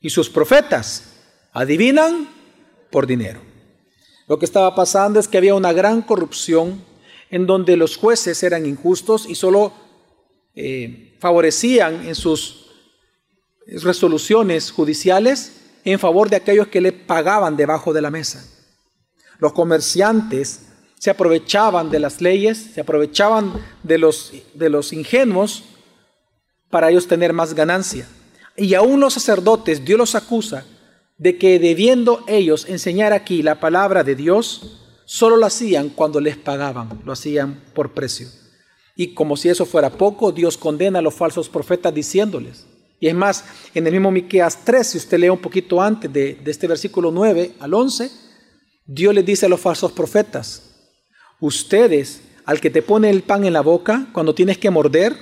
[0.00, 1.04] y sus profetas
[1.52, 2.28] adivinan
[2.90, 3.40] por dinero.
[4.28, 6.84] Lo que estaba pasando es que había una gran corrupción
[7.30, 9.72] en donde los jueces eran injustos y solo
[10.54, 12.59] eh, favorecían en sus
[13.82, 15.52] resoluciones judiciales
[15.84, 18.44] en favor de aquellos que le pagaban debajo de la mesa.
[19.38, 20.66] Los comerciantes
[20.98, 25.64] se aprovechaban de las leyes, se aprovechaban de los, de los ingenuos
[26.68, 28.06] para ellos tener más ganancia.
[28.56, 30.66] Y aún los sacerdotes, Dios los acusa
[31.16, 36.36] de que debiendo ellos enseñar aquí la palabra de Dios, solo lo hacían cuando les
[36.36, 38.28] pagaban, lo hacían por precio.
[38.94, 42.66] Y como si eso fuera poco, Dios condena a los falsos profetas diciéndoles,
[43.00, 46.38] y es más, en el mismo Miqueas 3, si usted lee un poquito antes de,
[46.44, 48.10] este versículo 9 al 11,
[48.84, 50.62] Dios le dice a los falsos profetas,
[51.40, 55.16] ustedes, al que te pone el pan en la boca, cuando tienes que morder,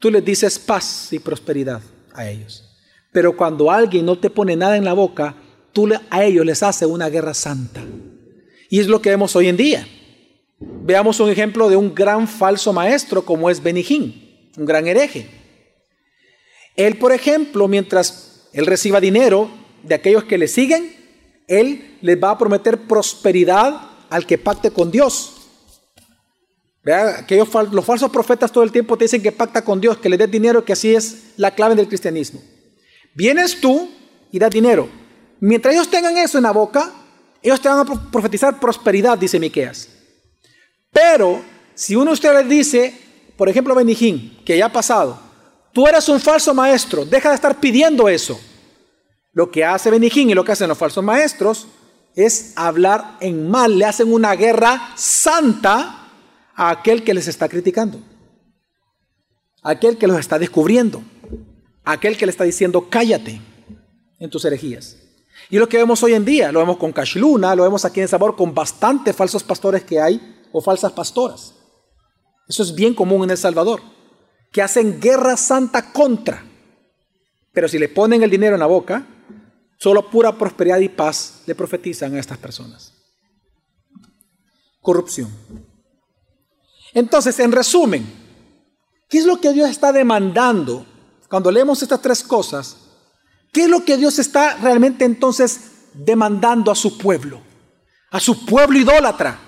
[0.00, 1.80] tú les dices paz y prosperidad
[2.12, 2.64] a ellos.
[3.12, 5.36] Pero cuando alguien no te pone nada en la boca,
[5.72, 7.80] tú a ellos les haces una guerra santa.
[8.68, 9.86] Y es lo que vemos hoy en día.
[10.58, 15.45] Veamos un ejemplo de un gran falso maestro como es Benijín, un gran hereje.
[16.76, 19.50] Él, por ejemplo, mientras Él reciba dinero
[19.82, 20.94] de aquellos que le siguen,
[21.48, 25.32] Él les va a prometer prosperidad al que pacte con Dios.
[26.84, 30.16] Aquellos, los falsos profetas todo el tiempo te dicen que pacta con Dios, que le
[30.16, 32.40] des dinero, que así es la clave del cristianismo.
[33.14, 33.90] Vienes tú
[34.30, 34.88] y das dinero.
[35.40, 36.92] Mientras ellos tengan eso en la boca,
[37.42, 39.88] ellos te van a profetizar prosperidad, dice Miqueas.
[40.92, 41.42] Pero
[41.74, 42.94] si uno de ustedes dice,
[43.36, 45.25] por ejemplo, Benijín, que ya ha pasado,
[45.76, 48.40] tú eres un falso maestro, deja de estar pidiendo eso.
[49.34, 51.66] Lo que hace Benijín y lo que hacen los falsos maestros
[52.14, 56.08] es hablar en mal, le hacen una guerra santa
[56.54, 58.00] a aquel que les está criticando,
[59.62, 61.02] a aquel que los está descubriendo,
[61.84, 63.42] a aquel que le está diciendo cállate
[64.18, 64.96] en tus herejías.
[65.50, 68.08] Y lo que vemos hoy en día, lo vemos con Cashluna, lo vemos aquí en
[68.08, 71.52] Sabor con bastantes falsos pastores que hay o falsas pastoras.
[72.48, 73.82] Eso es bien común en El Salvador,
[74.52, 76.44] que hacen guerra santa contra.
[77.52, 79.06] Pero si le ponen el dinero en la boca,
[79.78, 82.92] solo pura prosperidad y paz le profetizan a estas personas.
[84.80, 85.30] Corrupción.
[86.94, 88.06] Entonces, en resumen,
[89.08, 90.86] ¿qué es lo que Dios está demandando
[91.28, 92.76] cuando leemos estas tres cosas?
[93.52, 97.40] ¿Qué es lo que Dios está realmente entonces demandando a su pueblo?
[98.10, 99.38] A su pueblo idólatra.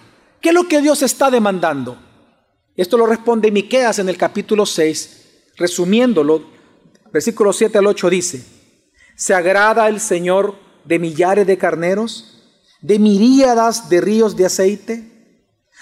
[0.41, 2.08] ¿Qué es lo que Dios está demandando?
[2.79, 6.45] Esto lo responde Miqueas en el capítulo 6, resumiéndolo,
[7.12, 8.45] versículo 7 al 8 dice:
[9.17, 12.41] ¿Se agrada el Señor de millares de carneros,
[12.81, 15.03] de miríadas de ríos de aceite?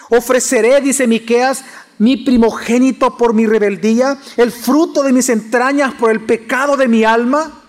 [0.08, 1.66] Ofreceré, dice Miqueas,
[1.98, 7.04] mi primogénito por mi rebeldía, el fruto de mis entrañas por el pecado de mi
[7.04, 7.62] alma.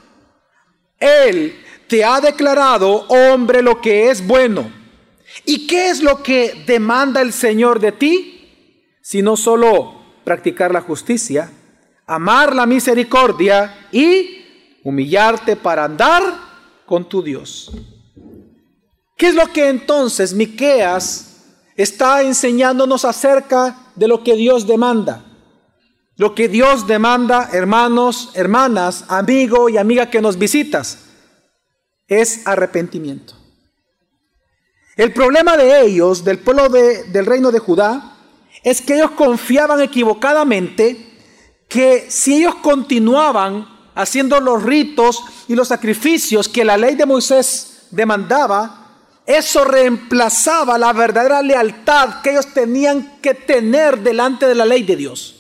[1.02, 1.54] Él
[1.90, 4.72] te ha declarado, hombre, lo que es bueno.
[5.44, 8.37] ¿Y qué es lo que demanda el Señor de ti?
[9.10, 11.50] Sino solo practicar la justicia,
[12.08, 16.24] amar la misericordia y humillarte para andar
[16.86, 17.72] con tu Dios.
[19.16, 21.38] ¿Qué es lo que entonces Miqueas
[21.78, 25.24] está enseñándonos acerca de lo que Dios demanda?
[26.18, 31.06] Lo que Dios demanda, hermanos, hermanas, amigo y amiga que nos visitas,
[32.10, 33.36] es arrepentimiento.
[34.98, 38.17] El problema de ellos, del pueblo del reino de Judá,
[38.70, 41.16] es que ellos confiaban equivocadamente
[41.70, 47.88] que si ellos continuaban haciendo los ritos y los sacrificios que la ley de Moisés
[47.92, 54.84] demandaba, eso reemplazaba la verdadera lealtad que ellos tenían que tener delante de la ley
[54.84, 55.36] de Dios.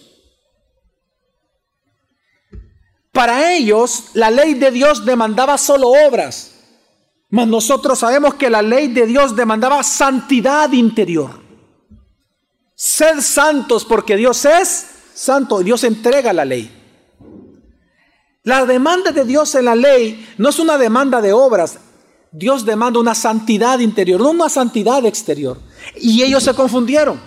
[3.11, 6.53] Para ellos, la ley de Dios demandaba solo obras,
[7.29, 11.46] mas nosotros sabemos que la ley de Dios demandaba santidad interior.
[12.79, 14.85] Sed santos porque Dios es
[15.15, 15.63] santo.
[15.63, 16.71] Dios entrega la ley.
[18.43, 21.79] La demanda de Dios en la ley no es una demanda de obras.
[22.31, 25.59] Dios demanda una santidad interior, no una santidad exterior.
[25.95, 27.19] Y ellos se confundieron.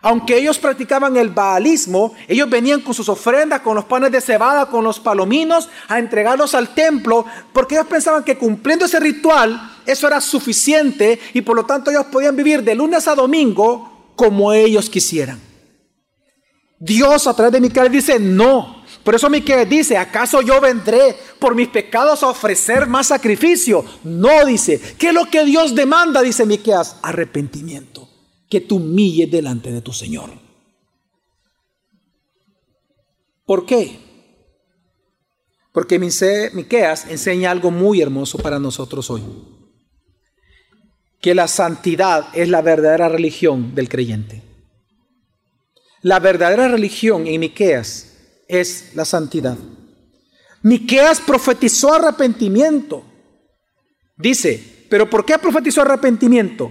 [0.00, 4.66] Aunque ellos practicaban el baalismo, ellos venían con sus ofrendas, con los panes de cebada,
[4.66, 10.06] con los palominos, a entregarlos al templo, porque ellos pensaban que cumpliendo ese ritual, eso
[10.06, 14.88] era suficiente y por lo tanto ellos podían vivir de lunes a domingo como ellos
[14.88, 15.40] quisieran.
[16.78, 18.84] Dios a través de Miquel dice, no.
[19.02, 23.84] Por eso Miquel dice, ¿acaso yo vendré por mis pecados a ofrecer más sacrificio?
[24.02, 24.80] No, dice.
[24.98, 26.22] ¿Qué es lo que Dios demanda?
[26.22, 28.08] Dice Miqueas, arrepentimiento.
[28.48, 30.30] Que tú humilles delante de tu Señor.
[33.46, 33.98] ¿Por qué?
[35.72, 39.22] Porque Miqueas enseña algo muy hermoso para nosotros hoy
[41.24, 44.42] que la santidad es la verdadera religión del creyente.
[46.02, 49.56] La verdadera religión en Miqueas es la santidad.
[50.60, 53.06] Miqueas profetizó arrepentimiento.
[54.18, 56.70] Dice, pero ¿por qué profetizó arrepentimiento?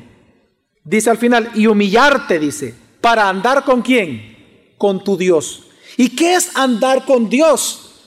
[0.84, 4.76] Dice al final, y humillarte, dice, para andar con quién?
[4.78, 5.64] Con tu Dios.
[5.98, 8.04] ¿Y qué es andar con Dios?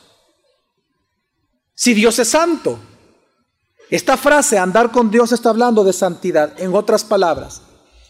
[1.75, 2.79] Si Dios es santo.
[3.91, 6.53] Esta frase, andar con Dios, está hablando de santidad.
[6.59, 7.63] En otras palabras,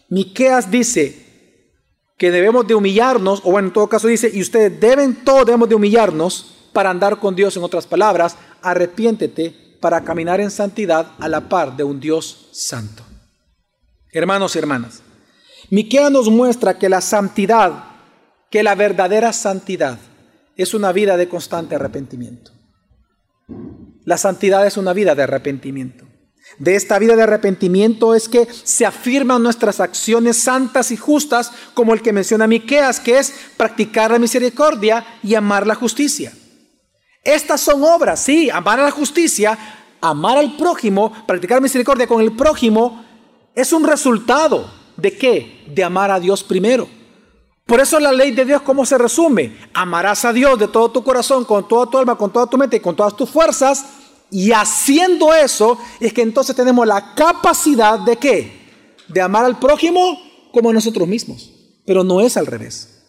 [0.09, 1.25] Miqueas dice
[2.17, 5.75] que debemos de humillarnos, o en todo caso dice, y ustedes deben, todos debemos de
[5.75, 7.57] humillarnos para andar con Dios.
[7.57, 13.03] En otras palabras, arrepiéntete para caminar en santidad a la par de un Dios santo.
[14.12, 15.03] Hermanos y hermanas,
[15.69, 17.85] Miqueas nos muestra que la santidad,
[18.51, 19.99] que la verdadera santidad,
[20.57, 22.56] es una vida de constante arrepentimiento.
[24.07, 26.05] La santidad es una vida de arrepentimiento.
[26.59, 31.92] De esta vida de arrepentimiento es que se afirman nuestras acciones santas y justas, como
[31.92, 36.33] el que menciona Miqueas, que es practicar la misericordia y amar la justicia.
[37.25, 39.59] Estas son obras, sí, amar a la justicia,
[40.01, 43.05] amar al prójimo, practicar misericordia con el prójimo,
[43.57, 45.64] es un resultado de qué?
[45.66, 46.88] De amar a Dios primero.
[47.66, 49.57] Por eso la ley de Dios, ¿cómo se resume?
[49.75, 52.77] Amarás a Dios de todo tu corazón, con toda tu alma, con toda tu mente
[52.77, 53.85] y con todas tus fuerzas.
[54.31, 58.67] Y haciendo eso es que entonces tenemos la capacidad de qué?
[59.09, 60.21] De amar al prójimo
[60.53, 61.51] como a nosotros mismos.
[61.85, 63.05] Pero no es al revés.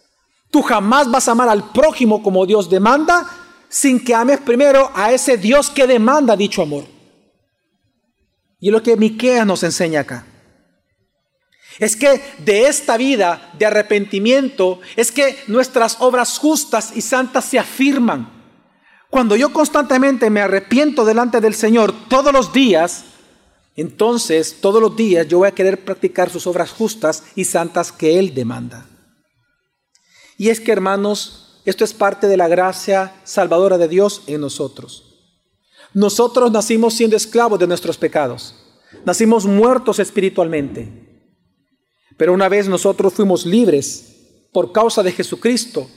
[0.50, 3.26] Tú jamás vas a amar al prójimo como Dios demanda
[3.68, 6.84] sin que ames primero a ese Dios que demanda dicho amor.
[8.60, 10.26] Y es lo que Miqueas nos enseña acá.
[11.78, 17.58] Es que de esta vida de arrepentimiento es que nuestras obras justas y santas se
[17.58, 18.37] afirman.
[19.10, 23.04] Cuando yo constantemente me arrepiento delante del Señor todos los días,
[23.74, 28.18] entonces todos los días yo voy a querer practicar sus obras justas y santas que
[28.18, 28.86] Él demanda.
[30.36, 35.04] Y es que hermanos, esto es parte de la gracia salvadora de Dios en nosotros.
[35.94, 38.54] Nosotros nacimos siendo esclavos de nuestros pecados.
[39.04, 41.24] Nacimos muertos espiritualmente.
[42.16, 44.16] Pero una vez nosotros fuimos libres
[44.52, 45.88] por causa de Jesucristo,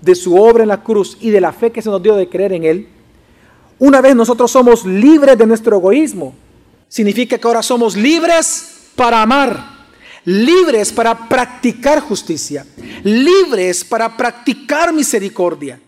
[0.00, 2.28] de su obra en la cruz y de la fe que se nos dio de
[2.28, 2.88] creer en Él,
[3.78, 6.34] una vez nosotros somos libres de nuestro egoísmo,
[6.88, 9.78] significa que ahora somos libres para amar,
[10.24, 12.66] libres para practicar justicia,
[13.04, 15.80] libres para practicar misericordia.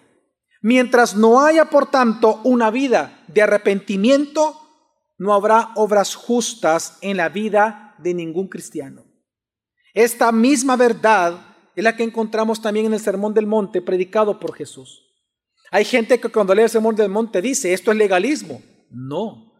[0.62, 4.56] Mientras no haya, por tanto, una vida de arrepentimiento,
[5.18, 9.04] no habrá obras justas en la vida de ningún cristiano.
[9.94, 14.54] Esta misma verdad es la que encontramos también en el Sermón del Monte predicado por
[14.54, 15.06] Jesús.
[15.70, 18.60] Hay gente que cuando lee el Sermón del Monte dice, esto es legalismo.
[18.90, 19.50] No,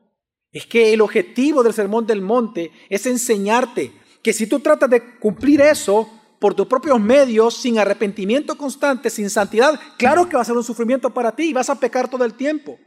[0.52, 3.92] es que el objetivo del Sermón del Monte es enseñarte
[4.22, 6.08] que si tú tratas de cumplir eso
[6.40, 10.64] por tus propios medios, sin arrepentimiento constante, sin santidad, claro que va a ser un
[10.64, 12.78] sufrimiento para ti y vas a pecar todo el tiempo.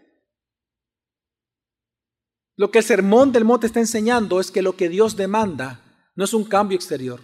[2.56, 5.82] Lo que el Sermón del Monte está enseñando es que lo que Dios demanda
[6.16, 7.22] no es un cambio exterior,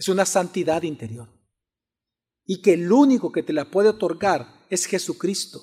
[0.00, 1.28] es una santidad interior.
[2.46, 5.60] Y que el único que te la puede otorgar es Jesucristo.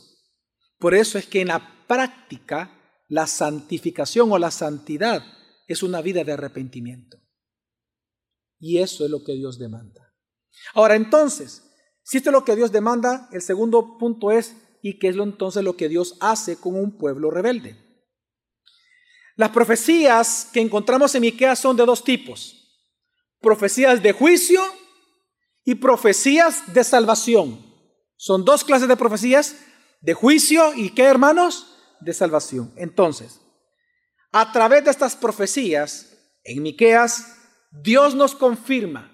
[0.77, 2.71] Por eso es que en la práctica
[3.07, 5.23] la santificación o la santidad
[5.65, 7.17] es una vida de arrepentimiento.
[8.59, 10.13] Y eso es lo que Dios demanda.
[10.75, 11.63] Ahora entonces,
[12.03, 15.23] si esto es lo que Dios demanda, el segundo punto es, ¿y qué es lo
[15.23, 17.75] entonces lo que Dios hace con un pueblo rebelde?
[19.35, 22.56] Las profecías que encontramos en Miqueas son de dos tipos
[23.41, 24.61] profecías de juicio
[25.63, 27.65] y profecías de salvación.
[28.15, 29.55] Son dos clases de profecías,
[30.01, 31.77] de juicio y qué hermanos?
[31.99, 32.73] De salvación.
[32.77, 33.41] Entonces,
[34.31, 37.35] a través de estas profecías, en Miqueas,
[37.71, 39.11] Dios nos confirma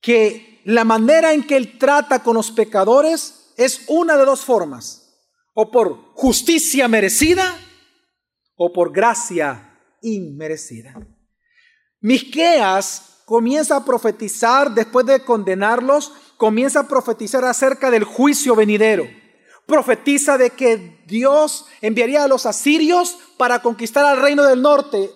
[0.00, 5.06] que la manera en que Él trata con los pecadores es una de dos formas,
[5.54, 7.56] o por justicia merecida
[8.56, 10.94] o por gracia inmerecida.
[12.00, 19.06] Miqueas comienza a profetizar después de condenarlos, comienza a profetizar acerca del juicio venidero.
[19.66, 25.10] Profetiza de que Dios enviaría a los asirios para conquistar al reino del norte,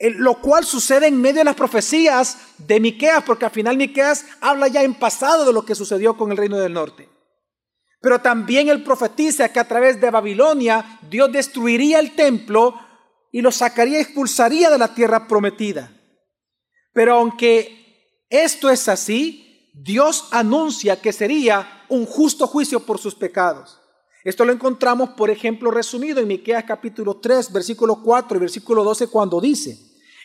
[0.00, 4.66] lo cual sucede en medio de las profecías de Miqueas, porque al final Miqueas habla
[4.66, 7.08] ya en pasado de lo que sucedió con el reino del norte.
[8.00, 12.74] Pero también él profetiza que a través de Babilonia Dios destruiría el templo
[13.30, 16.01] y lo sacaría expulsaría de la tierra prometida.
[16.92, 23.78] Pero aunque esto es así, Dios anuncia que sería un justo juicio por sus pecados.
[24.24, 29.08] Esto lo encontramos, por ejemplo, resumido en Miqueas capítulo 3, versículo 4 y versículo 12
[29.08, 29.78] cuando dice: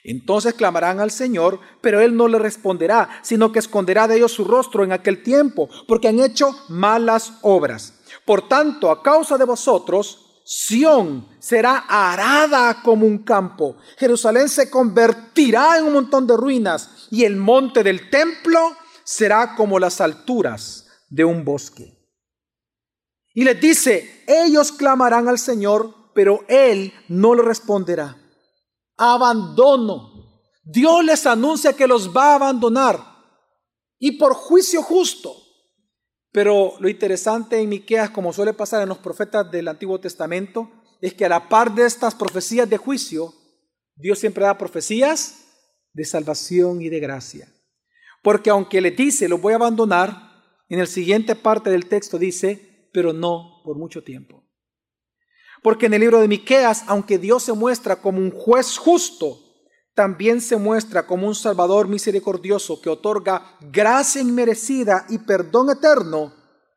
[0.03, 4.45] Entonces clamarán al Señor, pero él no le responderá, sino que esconderá de ellos su
[4.45, 7.95] rostro en aquel tiempo, porque han hecho malas obras.
[8.25, 13.75] Por tanto, a causa de vosotros, Sión será arada como un campo.
[13.97, 19.77] Jerusalén se convertirá en un montón de ruinas y el monte del templo será como
[19.77, 21.97] las alturas de un bosque.
[23.33, 28.15] Y les dice, ellos clamarán al Señor, pero Él no le responderá.
[28.95, 30.41] Abandono.
[30.63, 33.03] Dios les anuncia que los va a abandonar
[33.99, 35.35] y por juicio justo.
[36.31, 40.69] Pero lo interesante en Miqueas, como suele pasar en los profetas del Antiguo Testamento,
[41.01, 43.33] es que a la par de estas profecías de juicio,
[43.95, 45.45] Dios siempre da profecías
[45.93, 47.47] de salvación y de gracia.
[48.21, 50.27] Porque aunque le dice, lo voy a abandonar,
[50.69, 54.43] en el siguiente parte del texto dice, pero no por mucho tiempo.
[55.63, 59.46] Porque en el libro de Miqueas, aunque Dios se muestra como un juez justo,
[59.97, 66.35] también se muestra como un Salvador misericordioso que otorga gracia inmerecida y perdón eterno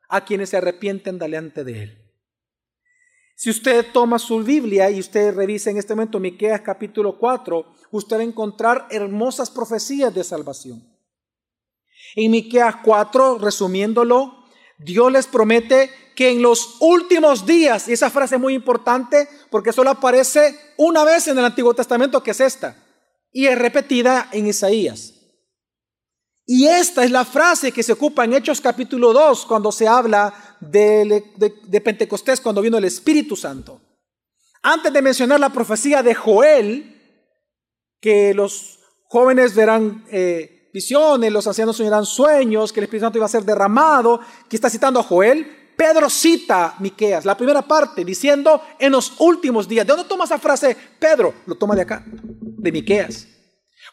[0.09, 2.11] a quienes se arrepienten delante de Él.
[3.35, 8.15] Si usted toma su Biblia y usted revisa en este momento Miqueas capítulo 4, usted
[8.15, 10.81] va a encontrar hermosas profecías de salvación.
[12.15, 14.45] En Miqueas 4, resumiéndolo,
[14.79, 19.73] Dios les promete que en los últimos días, y esa frase es muy importante porque
[19.73, 22.80] solo aparece una vez en el Antiguo Testamento, que es esta,
[23.31, 25.13] y es repetida en Isaías.
[26.45, 30.57] Y esta es la frase que se ocupa en Hechos capítulo 2 cuando se habla
[30.59, 33.79] de, Pentecostés, cuando vino el Espíritu Santo.
[34.61, 36.97] Antes de mencionar la profecía de Joel,
[38.01, 43.25] que los jóvenes verán eh, visiones, los ancianos soñarán sueños, que el Espíritu Santo iba
[43.25, 44.19] a ser derramado,
[44.49, 49.67] que está citando a Joel, Pedro cita Miqueas, la primera parte, diciendo en los últimos
[49.67, 49.85] días.
[49.85, 51.33] ¿De dónde toma esa frase Pedro?
[51.45, 52.05] Lo toma de acá,
[52.61, 53.27] de Miqueas.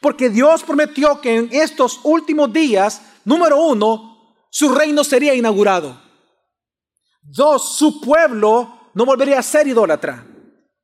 [0.01, 6.01] Porque Dios prometió que en estos últimos días, número uno, su reino sería inaugurado.
[7.23, 10.27] Dos, su pueblo no volvería a ser idólatra.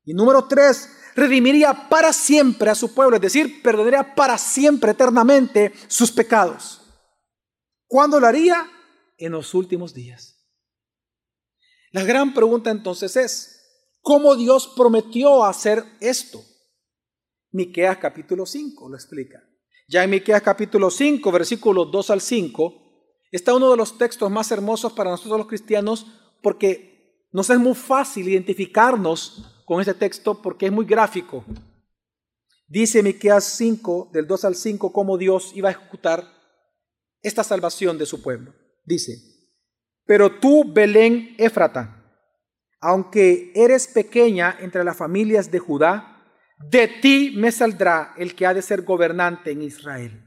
[0.05, 5.73] Y número tres, redimiría para siempre a su pueblo, es decir, perdonaría para siempre, eternamente,
[5.89, 6.83] sus pecados.
[7.87, 8.69] ¿Cuándo lo haría?
[9.17, 10.35] En los últimos días.
[11.93, 13.61] La gran pregunta entonces es,
[14.01, 16.45] ¿cómo Dios prometió hacer esto?
[17.55, 19.41] Miqueas capítulo 5 lo explica.
[19.87, 22.75] Ya en Miqueas capítulo 5, versículos 2 al 5,
[23.31, 26.05] está uno de los textos más hermosos para nosotros los cristianos
[26.43, 31.45] porque nos es muy fácil identificarnos con ese texto porque es muy gráfico.
[32.67, 36.27] Dice Miqueas 5, del 2 al 5, cómo Dios iba a ejecutar
[37.23, 38.53] esta salvación de su pueblo.
[38.85, 39.15] Dice,
[40.05, 42.05] pero tú, Belén Éfrata,
[42.81, 46.14] aunque eres pequeña entre las familias de Judá,
[46.59, 50.21] de ti me saldrá el que ha de ser gobernante en Israel.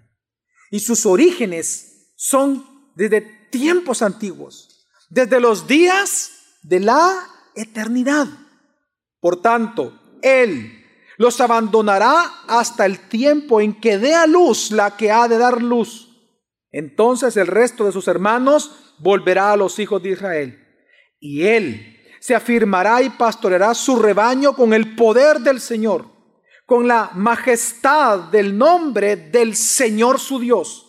[0.70, 2.66] Y sus orígenes son
[2.96, 3.22] desde
[3.52, 6.32] tiempos antiguos, desde los días
[6.64, 7.14] de la
[7.56, 8.28] eternidad.
[9.20, 10.84] Por tanto, Él
[11.18, 15.62] los abandonará hasta el tiempo en que dé a luz la que ha de dar
[15.62, 16.10] luz.
[16.72, 20.64] Entonces el resto de sus hermanos volverá a los hijos de Israel.
[21.20, 26.17] Y Él se afirmará y pastoreará su rebaño con el poder del Señor
[26.68, 30.84] con la majestad del nombre del Señor su Dios,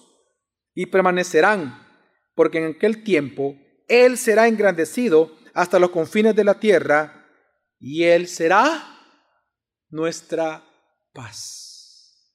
[0.75, 1.87] y permanecerán,
[2.35, 3.57] porque en aquel tiempo
[3.87, 7.29] Él será engrandecido hasta los confines de la tierra,
[7.79, 8.99] y Él será
[9.89, 10.65] nuestra
[11.13, 12.35] paz.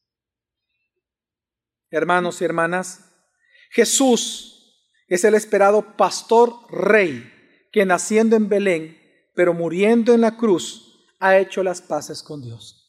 [1.91, 3.11] Hermanos y hermanas,
[3.71, 4.73] Jesús
[5.09, 7.29] es el esperado pastor rey
[7.73, 8.97] que naciendo en Belén,
[9.35, 12.82] pero muriendo en la cruz, ha hecho las paces con Dios.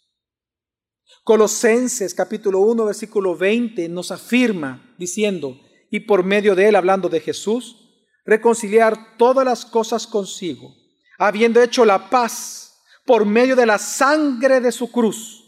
[1.23, 5.61] Colosenses capítulo 1 versículo 20 nos afirma diciendo,
[5.91, 7.77] y por medio de él, hablando de Jesús,
[8.25, 10.75] reconciliar todas las cosas consigo,
[11.19, 15.45] habiendo hecho la paz por medio de la sangre de su cruz,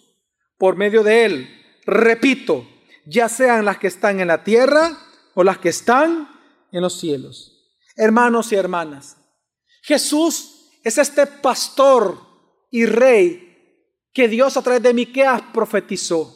[0.59, 1.49] por medio de él,
[1.85, 2.67] repito,
[3.07, 4.99] ya sean las que están en la tierra
[5.35, 6.29] o las que están
[6.73, 7.53] en los cielos.
[7.97, 9.17] Hermanos y hermanas,
[9.83, 12.21] Jesús es este pastor
[12.71, 13.46] y rey
[14.17, 16.35] que Dios a través de Miqueas profetizó.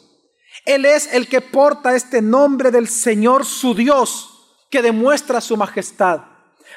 [0.65, 4.29] Él es el que porta este nombre del Señor su Dios,
[4.69, 6.21] que demuestra su majestad.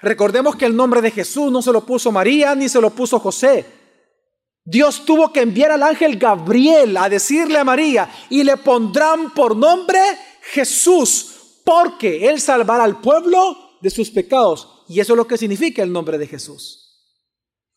[0.01, 3.21] Recordemos que el nombre de Jesús no se lo puso María ni se lo puso
[3.21, 3.67] José.
[4.65, 9.55] Dios tuvo que enviar al ángel Gabriel a decirle a María, y le pondrán por
[9.55, 10.01] nombre
[10.55, 14.87] Jesús, porque Él salvará al pueblo de sus pecados.
[14.89, 16.84] Y eso es lo que significa el nombre de Jesús.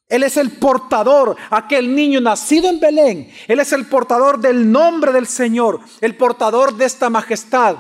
[0.10, 3.32] Él es el portador, aquel niño nacido en Belén.
[3.48, 7.76] Él es el portador del nombre del Señor, el portador de esta majestad.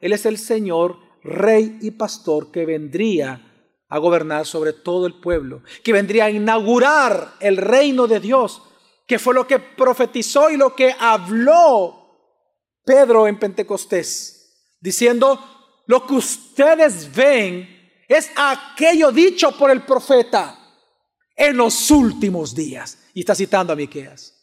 [0.00, 3.44] Él es el Señor, rey y pastor que vendría
[3.88, 8.62] a gobernar sobre todo el pueblo, que vendría a inaugurar el reino de Dios,
[9.06, 11.94] que fue lo que profetizó y lo que habló
[12.84, 17.68] Pedro en Pentecostés, diciendo, lo que ustedes ven
[18.08, 20.57] es aquello dicho por el profeta
[21.38, 22.98] en los últimos días.
[23.14, 24.34] Y está citando a Miqueas.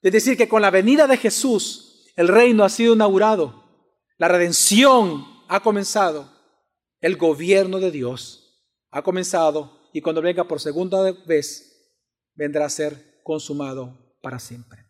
[0.00, 3.64] Es decir, que con la venida de Jesús, el reino ha sido inaugurado,
[4.16, 6.30] la redención ha comenzado,
[7.00, 11.94] el gobierno de Dios ha comenzado y cuando venga por segunda vez,
[12.34, 14.86] vendrá a ser consumado para siempre.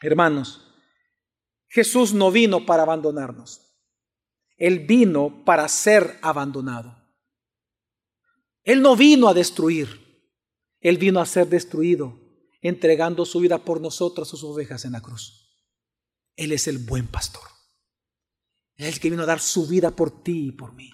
[0.00, 0.66] Hermanos,
[1.68, 3.60] Jesús no vino para abandonarnos.
[4.56, 6.96] Él vino para ser abandonado.
[8.64, 10.09] Él no vino a destruir.
[10.80, 12.18] Él vino a ser destruido,
[12.62, 15.48] entregando su vida por nosotros, sus ovejas en la cruz.
[16.36, 17.42] Él es el buen pastor.
[18.76, 20.90] Él es el que vino a dar su vida por ti y por mí.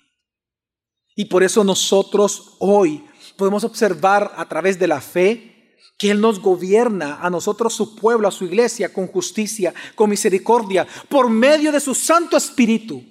[1.15, 3.05] Y por eso nosotros hoy
[3.37, 8.29] podemos observar a través de la fe que Él nos gobierna a nosotros, su pueblo,
[8.29, 13.03] a su iglesia, con justicia, con misericordia, por medio de su Santo Espíritu,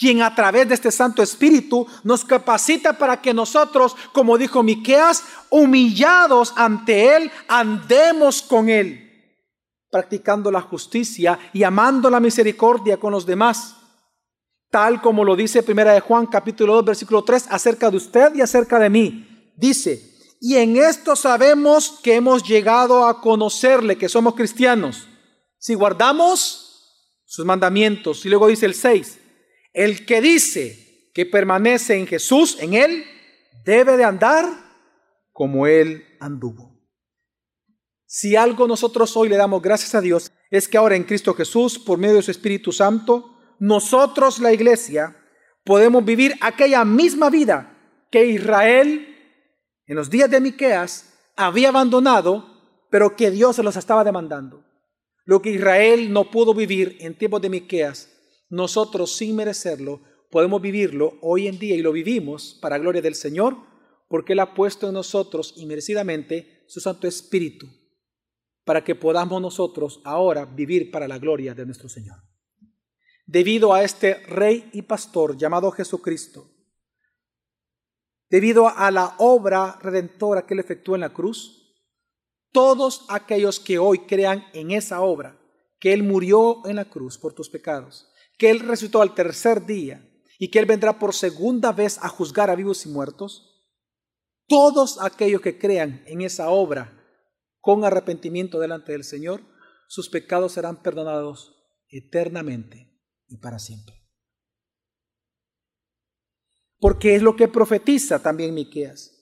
[0.00, 5.22] quien a través de este Santo Espíritu nos capacita para que nosotros, como dijo Miqueas,
[5.50, 9.36] humillados ante Él, andemos con Él,
[9.90, 13.76] practicando la justicia y amando la misericordia con los demás
[14.70, 18.40] tal como lo dice Primera de Juan capítulo 2 versículo 3 acerca de usted y
[18.40, 19.52] acerca de mí.
[19.56, 25.08] Dice, y en esto sabemos que hemos llegado a conocerle, que somos cristianos,
[25.58, 26.70] si guardamos
[27.26, 28.24] sus mandamientos.
[28.24, 29.19] Y luego dice el 6,
[29.72, 33.04] el que dice que permanece en Jesús, en él,
[33.64, 34.46] debe de andar
[35.32, 36.78] como él anduvo.
[38.06, 41.78] Si algo nosotros hoy le damos gracias a Dios, es que ahora en Cristo Jesús,
[41.78, 45.16] por medio de su Espíritu Santo, nosotros la iglesia
[45.64, 47.76] podemos vivir aquella misma vida
[48.10, 49.06] que Israel
[49.90, 54.64] en los días de Miqueas había abandonado, pero que Dios se los estaba demandando.
[55.24, 58.08] Lo que Israel no pudo vivir en tiempos de Miqueas,
[58.50, 63.56] nosotros sin merecerlo podemos vivirlo hoy en día y lo vivimos para gloria del Señor,
[64.08, 67.66] porque Él ha puesto en nosotros inmerecidamente su Santo Espíritu,
[68.64, 72.16] para que podamos nosotros ahora vivir para la gloria de nuestro Señor.
[73.26, 76.50] Debido a este rey y pastor llamado Jesucristo,
[78.28, 81.76] debido a la obra redentora que él efectuó en la cruz,
[82.52, 85.40] todos aquellos que hoy crean en esa obra,
[85.78, 88.09] que él murió en la cruz por tus pecados,
[88.40, 90.02] que él resucitó al tercer día
[90.38, 93.68] y que él vendrá por segunda vez a juzgar a vivos y muertos,
[94.48, 96.98] todos aquellos que crean en esa obra
[97.60, 99.42] con arrepentimiento delante del Señor,
[99.88, 101.54] sus pecados serán perdonados
[101.90, 103.94] eternamente y para siempre.
[106.78, 109.12] Porque es lo que profetiza también Miqueas.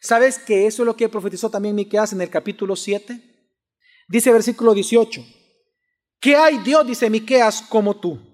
[0.00, 3.20] ¿Sabes que eso es lo que profetizó también Miqueas en el capítulo 7?
[4.08, 5.22] Dice versículo 18.
[6.18, 8.33] ¿Qué hay Dios, dice Miqueas, como tú?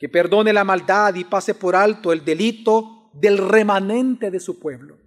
[0.00, 4.98] Que perdone la maldad y pase por alto el delito del remanente de su pueblo.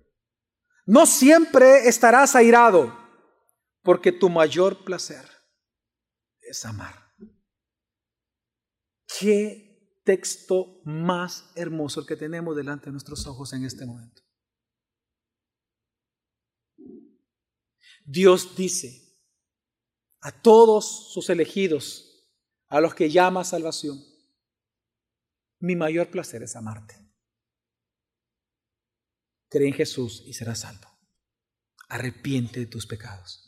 [0.85, 2.97] No siempre estarás airado,
[3.81, 5.25] porque tu mayor placer
[6.41, 6.95] es amar.
[9.19, 14.21] Qué texto más hermoso el que tenemos delante de nuestros ojos en este momento.
[18.05, 19.01] Dios dice
[20.19, 22.29] a todos sus elegidos,
[22.67, 24.01] a los que llama salvación,
[25.63, 26.93] mi mayor placer es amarte.
[29.49, 30.89] Cree en Jesús y serás salvo.
[31.87, 33.45] Arrepiente de tus pecados.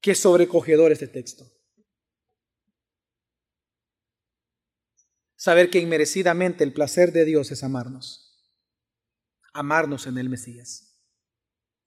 [0.00, 1.44] Qué sobrecogedor este texto.
[5.36, 8.44] Saber que inmerecidamente el placer de Dios es amarnos.
[9.52, 11.00] Amarnos en el Mesías.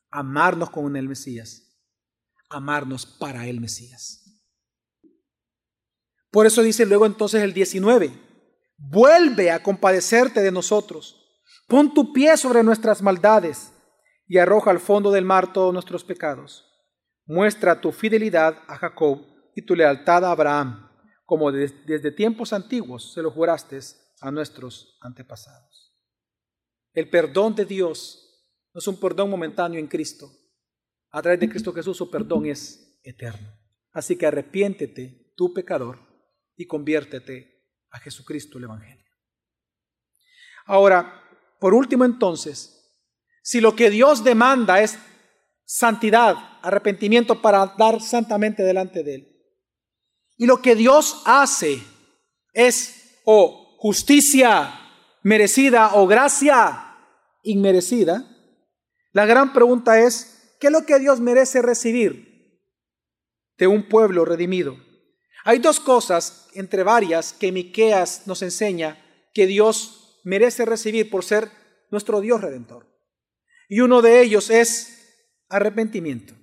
[0.09, 1.77] Amarnos con el Mesías.
[2.49, 4.28] Amarnos para el Mesías.
[6.31, 8.11] Por eso dice luego entonces el 19,
[8.77, 11.15] vuelve a compadecerte de nosotros.
[11.67, 13.71] Pon tu pie sobre nuestras maldades
[14.27, 16.69] y arroja al fondo del mar todos nuestros pecados
[17.29, 19.23] Muestra tu fidelidad a Jacob
[19.55, 20.89] y tu lealtad a Abraham,
[21.25, 23.79] como desde tiempos antiguos se lo juraste
[24.19, 25.95] a nuestros antepasados.
[26.91, 30.27] El perdón de Dios no es un perdón momentáneo en Cristo.
[31.11, 33.47] A través de Cristo Jesús su perdón es eterno.
[33.91, 35.99] Así que arrepiéntete, tu pecador,
[36.59, 39.09] y conviértete a Jesucristo el Evangelio.
[40.65, 41.23] Ahora,
[41.57, 43.01] por último entonces,
[43.41, 44.99] si lo que Dios demanda es
[45.63, 49.41] santidad, arrepentimiento para dar santamente delante de Él.
[50.35, 51.81] Y lo que Dios hace
[52.51, 54.81] es o justicia
[55.23, 56.97] merecida o gracia
[57.41, 58.25] inmerecida.
[59.13, 62.59] La gran pregunta es, ¿qué es lo que Dios merece recibir
[63.57, 64.88] de un pueblo redimido?
[65.45, 68.97] Hay dos cosas, entre varias, que Miqueas nos enseña
[69.33, 71.49] que Dios merece recibir por ser
[71.91, 72.87] nuestro Dios redentor.
[73.67, 74.99] Y uno de ellos es
[75.49, 76.33] arrepentimiento.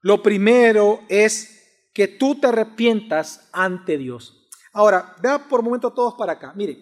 [0.00, 4.48] Lo primero es que tú te arrepientas ante Dios.
[4.72, 6.52] Ahora, vea por un momento todos para acá.
[6.54, 6.78] Mire,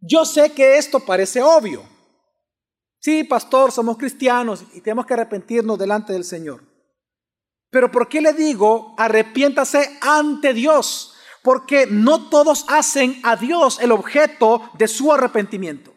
[0.00, 1.82] yo sé que esto parece obvio.
[2.98, 6.73] Sí, pastor, somos cristianos y tenemos que arrepentirnos delante del Señor.
[7.74, 11.12] Pero ¿por qué le digo arrepiéntase ante Dios?
[11.42, 15.92] Porque no todos hacen a Dios el objeto de su arrepentimiento.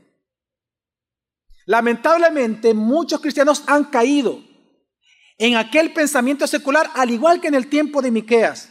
[1.68, 4.40] Lamentablemente, muchos cristianos han caído
[5.38, 8.70] en aquel pensamiento secular, al igual que en el tiempo de Miqueas.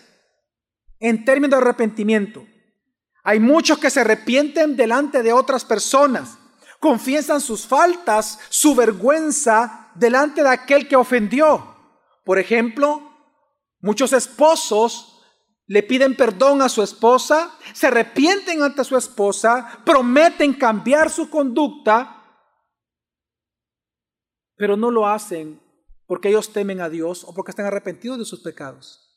[0.98, 2.44] en términos de arrepentimiento.
[3.22, 6.38] Hay muchos que se arrepienten delante de otras personas,
[6.80, 11.75] confiesan sus faltas, su vergüenza delante de aquel que ofendió.
[12.26, 13.08] Por ejemplo,
[13.78, 15.22] muchos esposos
[15.66, 22.42] le piden perdón a su esposa, se arrepienten ante su esposa, prometen cambiar su conducta,
[24.56, 25.62] pero no lo hacen
[26.06, 29.16] porque ellos temen a Dios o porque están arrepentidos de sus pecados.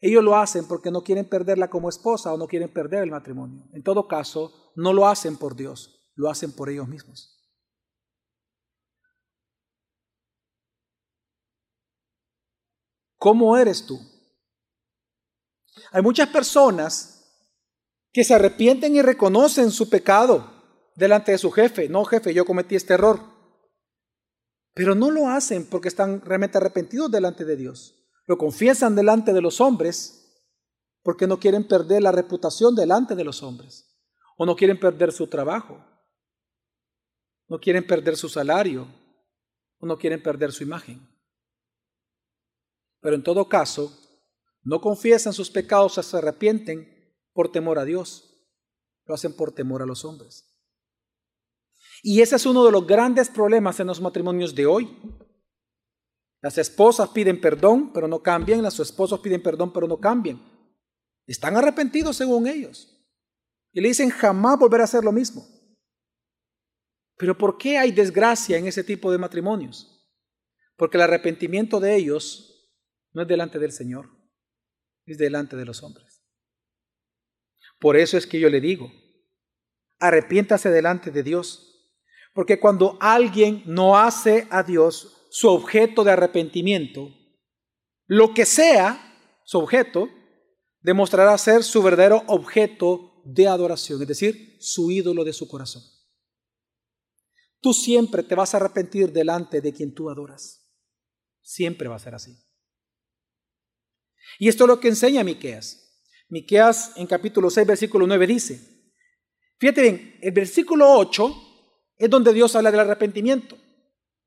[0.00, 3.68] Ellos lo hacen porque no quieren perderla como esposa o no quieren perder el matrimonio.
[3.72, 7.39] En todo caso, no lo hacen por Dios, lo hacen por ellos mismos.
[13.20, 14.00] ¿Cómo eres tú?
[15.92, 17.20] Hay muchas personas
[18.12, 20.50] que se arrepienten y reconocen su pecado
[20.96, 21.90] delante de su jefe.
[21.90, 23.20] No, jefe, yo cometí este error.
[24.72, 27.94] Pero no lo hacen porque están realmente arrepentidos delante de Dios.
[28.24, 30.46] Lo confiesan delante de los hombres
[31.02, 34.00] porque no quieren perder la reputación delante de los hombres.
[34.38, 35.84] O no quieren perder su trabajo.
[37.48, 38.88] No quieren perder su salario.
[39.78, 41.09] O no quieren perder su imagen.
[43.00, 43.96] Pero en todo caso,
[44.62, 46.86] no confiesan sus pecados o se arrepienten
[47.32, 48.46] por temor a Dios.
[49.06, 50.46] Lo hacen por temor a los hombres.
[52.02, 54.96] Y ese es uno de los grandes problemas en los matrimonios de hoy.
[56.42, 58.62] Las esposas piden perdón, pero no cambian.
[58.62, 60.40] Las esposos piden perdón, pero no cambian.
[61.26, 62.96] Están arrepentidos según ellos.
[63.72, 65.46] Y le dicen jamás volver a hacer lo mismo.
[67.16, 70.08] Pero ¿por qué hay desgracia en ese tipo de matrimonios?
[70.76, 72.49] Porque el arrepentimiento de ellos
[73.12, 74.20] no es delante del Señor
[75.10, 76.22] es delante de los hombres.
[77.78, 78.92] Por eso es que yo le digo,
[79.98, 81.66] arrepiéntase delante de Dios,
[82.34, 87.14] porque cuando alguien no hace a Dios su objeto de arrepentimiento,
[88.06, 89.06] lo que sea
[89.44, 90.08] su objeto,
[90.80, 95.82] demostrará ser su verdadero objeto de adoración, es decir, su ídolo de su corazón.
[97.60, 100.72] Tú siempre te vas a arrepentir delante de quien tú adoras.
[101.42, 102.49] Siempre va a ser así.
[104.38, 105.80] Y esto es lo que enseña Miqueas.
[106.28, 108.60] Miqueas en capítulo 6, versículo 9 dice,
[109.58, 111.34] fíjate bien, el versículo 8
[111.98, 113.58] es donde Dios habla del arrepentimiento.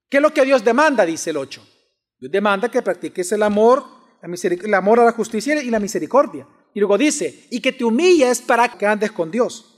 [0.09, 1.05] ¿Qué es lo que Dios demanda?
[1.05, 1.65] Dice el 8.
[2.19, 3.85] Dios demanda que practiques el amor,
[4.21, 6.47] el amor a la justicia y la misericordia.
[6.73, 9.69] Y luego dice, y que te humilles para que andes con Dios.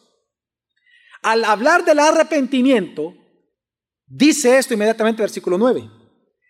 [1.21, 3.13] Al hablar del arrepentimiento,
[4.07, 5.89] dice esto inmediatamente, versículo 9.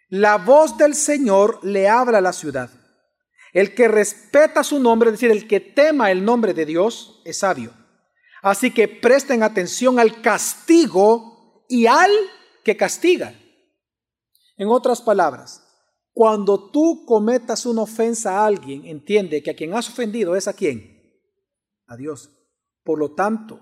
[0.09, 2.84] La voz del Señor le habla a la ciudad
[3.56, 7.38] el que respeta su nombre, es decir, el que tema el nombre de Dios, es
[7.38, 7.72] sabio.
[8.41, 12.12] Así que presten atención al castigo y al
[12.66, 13.34] que castiga.
[14.58, 15.66] En otras palabras,
[16.12, 20.53] cuando tú cometas una ofensa a alguien, entiende que a quien has ofendido es a
[20.53, 21.18] quién?
[21.88, 22.30] A Dios.
[22.84, 23.62] Por lo tanto,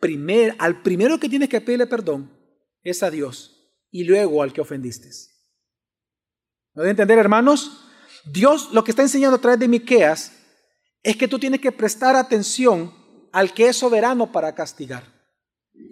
[0.00, 2.36] primer, al primero que tienes que pedirle perdón
[2.82, 5.10] es a Dios y luego al que ofendiste.
[6.74, 7.85] ¿No debe entender, hermanos?
[8.26, 10.32] Dios lo que está enseñando a través de Miqueas
[11.02, 12.92] es que tú tienes que prestar atención
[13.32, 15.04] al que es soberano para castigar.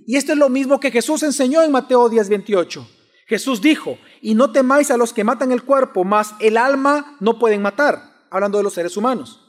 [0.07, 2.89] Y esto es lo mismo que Jesús enseñó en Mateo 10, 28.
[3.27, 7.39] Jesús dijo, y no temáis a los que matan el cuerpo, mas el alma no
[7.39, 9.41] pueden matar, hablando de los seres humanos.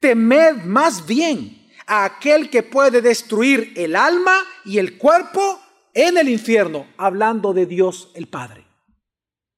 [0.00, 5.60] Temed más bien a aquel que puede destruir el alma y el cuerpo
[5.92, 8.66] en el infierno, hablando de Dios el Padre.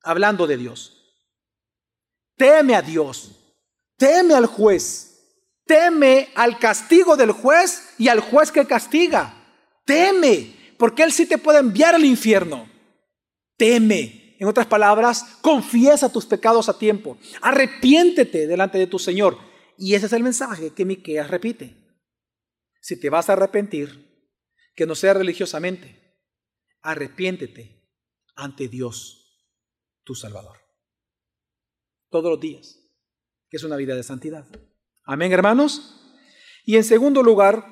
[0.02, 0.95] Hablando de Dios.
[2.36, 3.32] Teme a Dios,
[3.96, 9.34] teme al juez, teme al castigo del juez y al juez que castiga.
[9.86, 12.68] Teme, porque Él sí te puede enviar al infierno.
[13.56, 14.36] Teme.
[14.38, 17.16] En otras palabras, confiesa tus pecados a tiempo.
[17.40, 19.38] Arrepiéntete delante de tu Señor.
[19.78, 21.74] Y ese es el mensaje que Miqueas repite.
[22.82, 24.04] Si te vas a arrepentir,
[24.74, 26.20] que no sea religiosamente,
[26.82, 27.82] arrepiéntete
[28.34, 29.48] ante Dios,
[30.04, 30.65] tu Salvador
[32.10, 32.78] todos los días,
[33.48, 34.46] que es una vida de santidad.
[35.04, 36.00] Amén, hermanos.
[36.64, 37.64] Y en segundo lugar,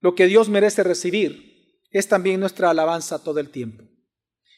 [0.00, 3.84] lo que Dios merece recibir es también nuestra alabanza todo el tiempo.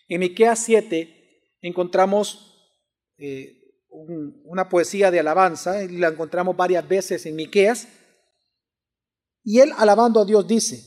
[0.08, 2.76] En Miqueas 7 encontramos
[3.16, 3.56] eh,
[3.88, 7.88] una poesía de alabanza, y la encontramos varias veces en Miqueas,
[9.42, 10.84] y él alabando a Dios dice,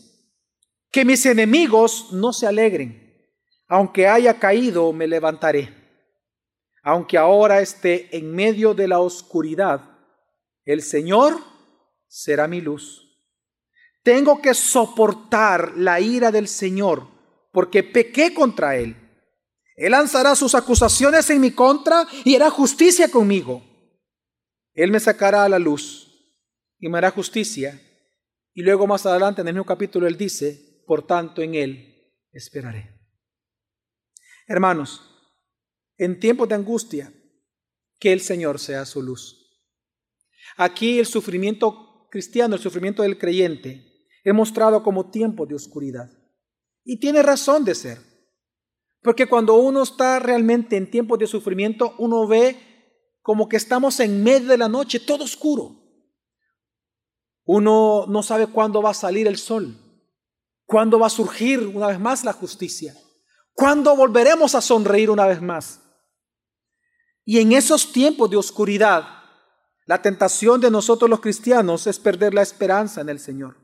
[0.91, 3.27] que mis enemigos no se alegren,
[3.67, 5.82] aunque haya caído me levantaré
[6.83, 9.81] aunque ahora esté en medio de la oscuridad,
[10.65, 11.39] el Señor
[12.07, 12.99] será mi luz.
[14.03, 17.07] Tengo que soportar la ira del Señor
[17.53, 18.97] porque pequé contra Él.
[19.77, 23.63] Él lanzará sus acusaciones en mi contra y hará justicia conmigo.
[24.73, 26.11] Él me sacará a la luz
[26.79, 27.79] y me hará justicia.
[28.53, 32.99] Y luego más adelante en el mismo capítulo Él dice, por tanto en Él esperaré.
[34.47, 35.12] Hermanos,
[35.97, 37.13] en tiempos de angustia,
[37.99, 39.43] que el Señor sea su luz.
[40.57, 46.09] Aquí el sufrimiento cristiano, el sufrimiento del creyente, es mostrado como tiempo de oscuridad.
[46.83, 47.99] Y tiene razón de ser.
[49.01, 52.57] Porque cuando uno está realmente en tiempos de sufrimiento, uno ve
[53.21, 55.81] como que estamos en medio de la noche, todo oscuro.
[57.45, 59.77] Uno no sabe cuándo va a salir el sol,
[60.65, 62.95] cuándo va a surgir una vez más la justicia,
[63.53, 65.82] cuándo volveremos a sonreír una vez más.
[67.25, 69.07] Y en esos tiempos de oscuridad,
[69.85, 73.57] la tentación de nosotros los cristianos es perder la esperanza en el Señor.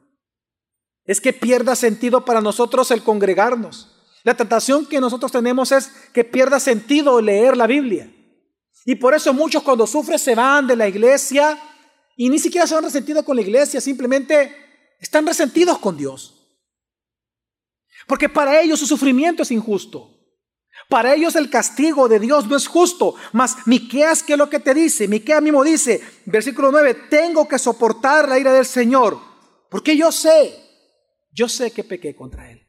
[1.06, 3.96] Es que pierda sentido para nosotros el congregarnos.
[4.24, 8.14] La tentación que nosotros tenemos es que pierda sentido leer la Biblia.
[8.86, 11.58] Y por eso muchos cuando sufren se van de la iglesia
[12.16, 14.56] y ni siquiera van resentidos con la iglesia, simplemente
[15.00, 16.36] están resentidos con Dios.
[18.08, 20.19] Porque para ellos su sufrimiento es injusto.
[20.90, 23.16] Para ellos el castigo de Dios no es justo.
[23.32, 25.08] Mas Miqueas, ¿qué es lo que te dice?
[25.08, 29.20] Miqueas mismo dice, versículo 9, tengo que soportar la ira del Señor,
[29.70, 30.52] porque yo sé,
[31.32, 32.68] yo sé que pequé contra él.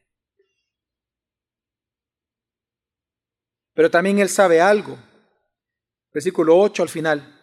[3.72, 4.98] Pero también Él sabe algo.
[6.12, 7.40] Versículo 8 al final.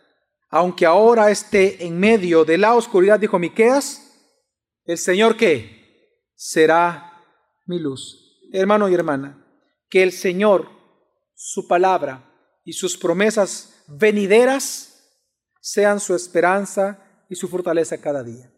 [0.49, 4.03] Aunque ahora esté en medio de la oscuridad, dijo Miqueas,
[4.85, 7.23] el Señor que será
[7.65, 8.39] mi luz.
[8.53, 9.46] Hermano y hermana,
[9.89, 10.69] que el Señor,
[11.35, 12.31] su palabra
[12.63, 14.97] y sus promesas venideras
[15.61, 18.51] sean su esperanza y su fortaleza cada día.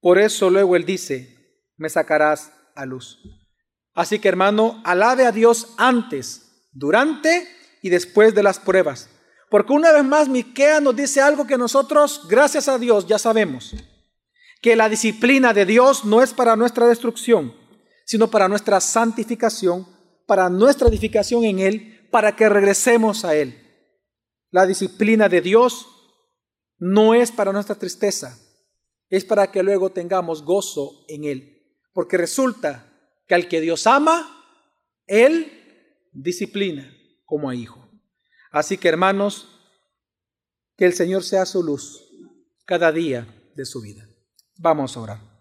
[0.00, 3.18] Por eso luego Él dice, me sacarás a luz.
[3.94, 7.46] Así que hermano, alabe a Dios antes, durante
[7.82, 9.08] y después de las pruebas.
[9.50, 13.74] Porque una vez más Miquea nos dice algo que nosotros, gracias a Dios, ya sabemos.
[14.62, 17.54] Que la disciplina de Dios no es para nuestra destrucción,
[18.06, 19.86] sino para nuestra santificación,
[20.32, 23.54] para nuestra edificación en Él, para que regresemos a Él.
[24.50, 25.86] La disciplina de Dios
[26.78, 28.38] no es para nuestra tristeza,
[29.10, 31.76] es para que luego tengamos gozo en Él.
[31.92, 32.90] Porque resulta
[33.28, 34.42] que al que Dios ama,
[35.06, 35.52] Él
[36.14, 36.90] disciplina
[37.26, 37.86] como a hijo.
[38.50, 39.60] Así que hermanos,
[40.78, 42.08] que el Señor sea su luz
[42.64, 44.08] cada día de su vida.
[44.56, 45.31] Vamos a orar.